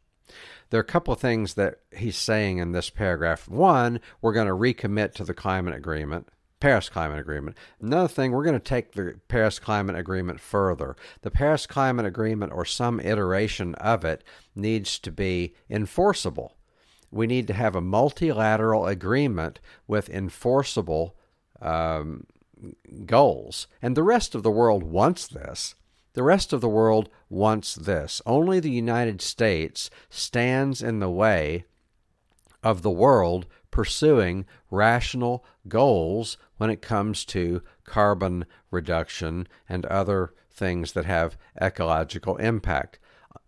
There 0.70 0.78
are 0.78 0.82
a 0.82 0.84
couple 0.84 1.14
of 1.14 1.20
things 1.20 1.54
that 1.54 1.80
he's 1.96 2.16
saying 2.16 2.58
in 2.58 2.72
this 2.72 2.90
paragraph. 2.90 3.48
One, 3.48 4.00
we're 4.20 4.32
going 4.32 4.48
to 4.48 4.52
recommit 4.52 5.14
to 5.14 5.24
the 5.24 5.34
climate 5.34 5.74
agreement. 5.74 6.28
Paris 6.58 6.88
Climate 6.88 7.18
Agreement. 7.18 7.56
Another 7.80 8.08
thing, 8.08 8.32
we're 8.32 8.44
going 8.44 8.58
to 8.58 8.60
take 8.60 8.92
the 8.92 9.20
Paris 9.28 9.58
Climate 9.58 9.96
Agreement 9.96 10.40
further. 10.40 10.96
The 11.20 11.30
Paris 11.30 11.66
Climate 11.66 12.06
Agreement, 12.06 12.52
or 12.52 12.64
some 12.64 12.98
iteration 13.00 13.74
of 13.74 14.04
it, 14.04 14.24
needs 14.54 14.98
to 15.00 15.12
be 15.12 15.54
enforceable. 15.68 16.56
We 17.10 17.26
need 17.26 17.46
to 17.48 17.52
have 17.52 17.76
a 17.76 17.80
multilateral 17.80 18.86
agreement 18.86 19.60
with 19.86 20.08
enforceable 20.08 21.14
um, 21.60 22.26
goals. 23.04 23.66
And 23.80 23.96
the 23.96 24.02
rest 24.02 24.34
of 24.34 24.42
the 24.42 24.50
world 24.50 24.82
wants 24.82 25.26
this. 25.26 25.74
The 26.14 26.22
rest 26.22 26.52
of 26.52 26.60
the 26.60 26.68
world 26.68 27.08
wants 27.28 27.74
this. 27.74 28.22
Only 28.24 28.58
the 28.58 28.70
United 28.70 29.20
States 29.20 29.90
stands 30.08 30.82
in 30.82 30.98
the 30.98 31.10
way 31.10 31.66
of 32.62 32.82
the 32.82 32.90
world 32.90 33.46
pursuing 33.70 34.46
rational 34.70 35.44
goals 35.68 36.38
when 36.56 36.70
it 36.70 36.80
comes 36.80 37.24
to 37.26 37.62
carbon 37.84 38.46
reduction 38.70 39.46
and 39.68 39.84
other 39.86 40.32
things 40.50 40.92
that 40.92 41.04
have 41.04 41.36
ecological 41.60 42.36
impact. 42.38 42.98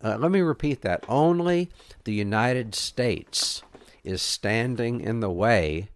Uh, 0.05 0.17
let 0.19 0.31
me 0.31 0.41
repeat 0.41 0.83
that. 0.83 1.05
Only 1.09 1.71
the 2.05 2.13
United 2.13 2.75
States 2.75 3.63
is 4.05 4.23
standing 4.23 5.01
in 5.01 5.21
the 5.21 5.31
way 5.31 5.89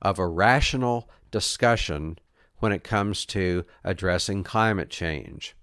of 0.00 0.18
a 0.18 0.26
rational 0.26 1.08
discussion 1.30 2.18
when 2.62 2.70
it 2.70 2.84
comes 2.84 3.26
to 3.26 3.64
addressing 3.82 4.44
climate 4.44 4.88
change. 4.88 5.56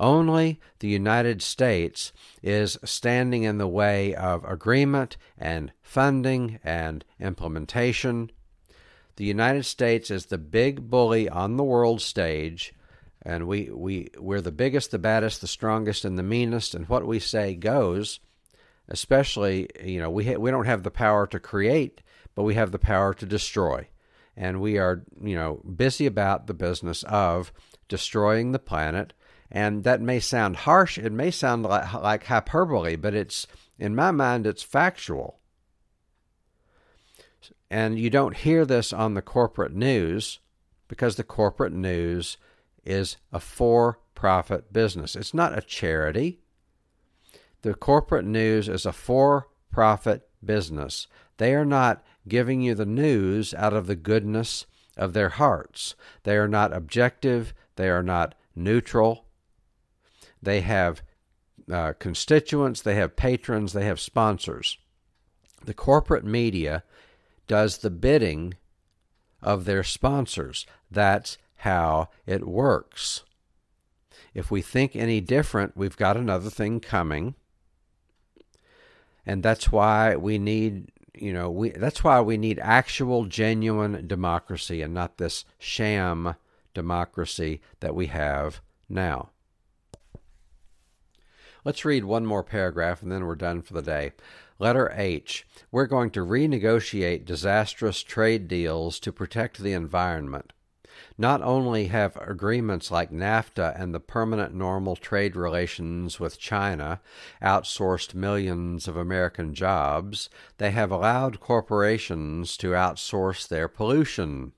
Only 0.00 0.58
the 0.80 0.88
United 0.88 1.42
States 1.42 2.12
is 2.42 2.76
standing 2.84 3.44
in 3.44 3.58
the 3.58 3.68
way 3.68 4.16
of 4.16 4.44
agreement 4.44 5.16
and 5.38 5.70
funding 5.80 6.58
and 6.64 7.04
implementation. 7.20 8.32
The 9.14 9.26
United 9.26 9.64
States 9.64 10.10
is 10.10 10.26
the 10.26 10.38
big 10.38 10.90
bully 10.90 11.28
on 11.28 11.56
the 11.56 11.62
world 11.62 12.02
stage, 12.02 12.74
and 13.22 13.46
we, 13.46 13.70
we, 13.70 14.08
we're 14.18 14.40
the 14.40 14.50
biggest, 14.50 14.90
the 14.90 14.98
baddest, 14.98 15.40
the 15.40 15.46
strongest, 15.46 16.04
and 16.04 16.18
the 16.18 16.24
meanest, 16.24 16.74
and 16.74 16.88
what 16.88 17.06
we 17.06 17.20
say 17.20 17.54
goes. 17.54 18.18
Especially, 18.88 19.68
you 19.80 20.00
know, 20.00 20.10
we, 20.10 20.24
ha- 20.24 20.40
we 20.40 20.50
don't 20.50 20.66
have 20.66 20.82
the 20.82 20.90
power 20.90 21.28
to 21.28 21.38
create, 21.38 22.00
but 22.34 22.42
we 22.42 22.54
have 22.54 22.72
the 22.72 22.78
power 22.80 23.14
to 23.14 23.24
destroy. 23.24 23.86
And 24.36 24.60
we 24.60 24.78
are, 24.78 25.04
you 25.22 25.34
know, 25.34 25.60
busy 25.76 26.06
about 26.06 26.46
the 26.46 26.54
business 26.54 27.02
of 27.04 27.52
destroying 27.88 28.52
the 28.52 28.58
planet 28.58 29.12
and 29.50 29.82
that 29.84 30.00
may 30.00 30.20
sound 30.20 30.56
harsh, 30.58 30.96
it 30.96 31.12
may 31.12 31.30
sound 31.30 31.64
like, 31.64 31.92
like 31.94 32.24
hyperbole, 32.24 32.96
but 32.96 33.14
it's 33.14 33.46
in 33.78 33.94
my 33.94 34.10
mind 34.10 34.46
it's 34.46 34.62
factual. 34.62 35.40
And 37.70 37.98
you 37.98 38.10
don't 38.10 38.36
hear 38.36 38.64
this 38.64 38.92
on 38.92 39.14
the 39.14 39.22
corporate 39.22 39.74
news 39.74 40.38
because 40.88 41.16
the 41.16 41.24
corporate 41.24 41.72
news 41.72 42.36
is 42.84 43.16
a 43.32 43.40
for 43.40 44.00
profit 44.14 44.72
business. 44.72 45.16
It's 45.16 45.34
not 45.34 45.56
a 45.56 45.62
charity. 45.62 46.40
The 47.62 47.74
corporate 47.74 48.24
news 48.24 48.68
is 48.68 48.86
a 48.86 48.92
for 48.92 49.48
profit 49.70 50.28
business. 50.44 51.06
They 51.36 51.54
are 51.54 51.64
not 51.64 52.04
giving 52.28 52.60
you 52.60 52.74
the 52.74 52.86
news 52.86 53.54
out 53.54 53.72
of 53.72 53.86
the 53.86 53.96
goodness 53.96 54.66
of 54.96 55.12
their 55.12 55.30
hearts. 55.30 55.94
They 56.24 56.36
are 56.36 56.48
not 56.48 56.72
objective. 56.72 57.54
They 57.76 57.88
are 57.88 58.02
not 58.02 58.34
neutral. 58.54 59.26
They 60.42 60.60
have 60.60 61.02
uh, 61.70 61.92
constituents, 61.98 62.82
they 62.82 62.94
have 62.96 63.16
patrons, 63.16 63.72
they 63.72 63.84
have 63.84 64.00
sponsors. 64.00 64.78
The 65.64 65.74
corporate 65.74 66.24
media 66.24 66.82
does 67.46 67.78
the 67.78 67.90
bidding 67.90 68.54
of 69.42 69.64
their 69.64 69.82
sponsors. 69.82 70.66
That's 70.90 71.38
how 71.56 72.08
it 72.26 72.46
works. 72.46 73.24
If 74.34 74.50
we 74.50 74.62
think 74.62 74.94
any 74.94 75.20
different, 75.20 75.76
we've 75.76 75.96
got 75.96 76.16
another 76.16 76.50
thing 76.50 76.80
coming. 76.80 77.34
And 79.26 79.42
that's 79.42 79.70
why 79.70 80.16
we 80.16 80.38
need, 80.38 80.90
you 81.14 81.32
know, 81.32 81.50
we 81.50 81.70
that's 81.70 82.04
why 82.04 82.20
we 82.20 82.36
need 82.36 82.58
actual 82.60 83.24
genuine 83.24 84.06
democracy 84.06 84.82
and 84.82 84.94
not 84.94 85.18
this 85.18 85.44
sham 85.58 86.34
democracy 86.74 87.60
that 87.80 87.94
we 87.94 88.06
have 88.06 88.60
now. 88.88 89.30
Let's 91.64 91.84
read 91.84 92.04
one 92.04 92.24
more 92.24 92.42
paragraph 92.42 93.02
and 93.02 93.12
then 93.12 93.26
we're 93.26 93.34
done 93.34 93.62
for 93.62 93.74
the 93.74 93.82
day. 93.82 94.12
Letter 94.58 94.92
H. 94.94 95.46
We're 95.70 95.86
going 95.86 96.10
to 96.10 96.20
renegotiate 96.20 97.24
disastrous 97.24 98.02
trade 98.02 98.46
deals 98.48 98.98
to 99.00 99.12
protect 99.12 99.58
the 99.58 99.72
environment. 99.72 100.52
Not 101.16 101.42
only 101.42 101.86
have 101.86 102.16
agreements 102.16 102.90
like 102.90 103.10
NAFTA 103.10 103.80
and 103.80 103.94
the 103.94 104.00
permanent 104.00 104.54
normal 104.54 104.96
trade 104.96 105.36
relations 105.36 106.20
with 106.20 106.38
China 106.38 107.00
outsourced 107.42 108.14
millions 108.14 108.86
of 108.86 108.96
American 108.96 109.54
jobs, 109.54 110.28
they 110.58 110.72
have 110.72 110.90
allowed 110.90 111.40
corporations 111.40 112.56
to 112.58 112.72
outsource 112.72 113.48
their 113.48 113.68
pollution. 113.68 114.52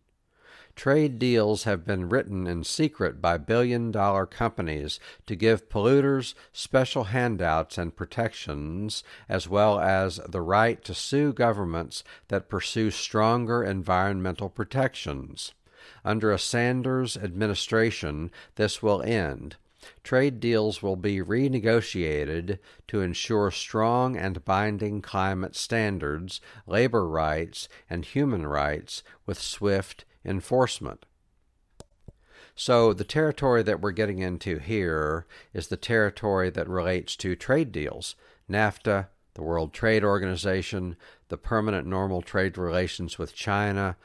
Trade 0.75 1.19
deals 1.19 1.65
have 1.65 1.85
been 1.85 2.09
written 2.09 2.47
in 2.47 2.65
secret 2.65 3.21
by 3.21 3.37
billion 3.37 3.91
dollar 3.91 4.25
companies 4.25 4.99
to 5.27 5.37
give 5.37 5.69
polluters 5.69 6.35
special 6.53 7.05
handouts 7.05 7.77
and 7.77 7.95
protections, 7.95 9.05
as 9.29 9.47
well 9.47 9.79
as 9.79 10.17
the 10.27 10.41
right 10.41 10.83
to 10.85 10.95
sue 10.95 11.33
governments 11.33 12.03
that 12.29 12.49
pursue 12.49 12.91
stronger 12.91 13.63
environmental 13.63 14.49
protections. 14.49 15.53
Under 16.05 16.33
a 16.33 16.39
Sanders 16.39 17.17
administration, 17.17 18.31
this 18.57 18.83
will 18.83 19.03
end. 19.03 19.57
Trade 20.05 20.41
deals 20.41 20.83
will 20.83 20.97
be 20.97 21.21
renegotiated 21.21 22.59
to 22.89 23.01
ensure 23.01 23.51
strong 23.51 24.17
and 24.17 24.45
binding 24.45 25.03
climate 25.03 25.57
standards, 25.57 26.41
labor 26.67 27.07
rights, 27.09 27.69
and 27.91 28.05
human 28.05 28.47
rights 28.47 29.03
with 29.27 29.41
swift 29.41 30.05
enforcement. 30.25 31.05
So, 32.55 32.93
the 32.93 33.05
territory 33.05 33.63
that 33.63 33.81
we're 33.81 33.93
getting 33.93 34.19
into 34.19 34.59
here 34.59 35.27
is 35.55 35.69
the 35.69 35.77
territory 35.77 36.51
that 36.51 36.69
relates 36.69 37.17
to 37.17 37.35
trade 37.35 37.73
deals 37.73 38.15
NAFTA, 38.49 39.09
the 39.35 39.43
World 39.43 39.73
Trade 39.73 40.05
Organization, 40.05 40.97
the 41.29 41.39
permanent 41.39 41.87
normal 41.87 42.21
trade 42.21 42.59
relations 42.59 43.19
with 43.19 43.35
China. 43.35 43.97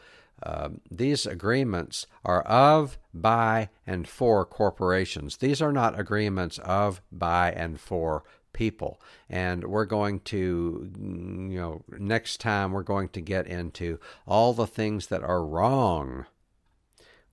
Uh, 0.43 0.69
these 0.89 1.25
agreements 1.25 2.05
are 2.23 2.41
of, 2.43 2.97
by, 3.13 3.69
and 3.85 4.07
for 4.07 4.45
corporations. 4.45 5.37
These 5.37 5.61
are 5.61 5.71
not 5.71 5.99
agreements 5.99 6.59
of, 6.59 7.01
by, 7.11 7.51
and 7.51 7.79
for 7.79 8.23
people. 8.53 9.01
And 9.29 9.63
we're 9.63 9.85
going 9.85 10.19
to, 10.21 10.91
you 10.99 11.59
know, 11.59 11.83
next 11.89 12.39
time 12.39 12.71
we're 12.71 12.83
going 12.83 13.09
to 13.09 13.21
get 13.21 13.47
into 13.47 13.99
all 14.27 14.53
the 14.53 14.67
things 14.67 15.07
that 15.07 15.23
are 15.23 15.43
wrong 15.43 16.25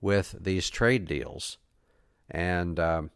with 0.01 0.35
these 0.39 0.69
trade 0.69 1.05
deals. 1.05 1.57
And 2.29 2.79
um, 2.79 3.11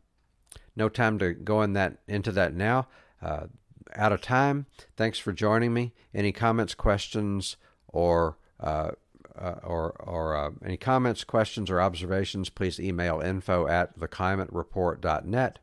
no 0.75 0.89
time 0.89 1.17
to 1.19 1.33
go 1.33 1.61
in 1.61 1.73
that 1.73 1.97
into 2.07 2.31
that 2.31 2.53
now. 2.53 2.87
Uh, 3.21 3.47
out 3.95 4.11
of 4.11 4.21
time. 4.21 4.65
Thanks 4.95 5.19
for 5.19 5.33
joining 5.33 5.73
me. 5.73 5.93
Any 6.13 6.31
comments, 6.31 6.75
questions, 6.75 7.57
or 7.87 8.37
uh, 8.59 8.91
uh, 9.39 9.59
or, 9.63 9.91
or 9.99 10.35
uh, 10.35 10.51
any 10.63 10.77
comments, 10.77 11.23
questions, 11.23 11.69
or 11.69 11.81
observations, 11.81 12.49
please 12.49 12.79
email 12.79 13.21
info 13.21 13.67
at 13.67 13.97
theclimatereport.net. 13.99 15.59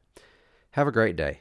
Have 0.73 0.89
a 0.89 0.93
great 0.93 1.17
day. 1.17 1.41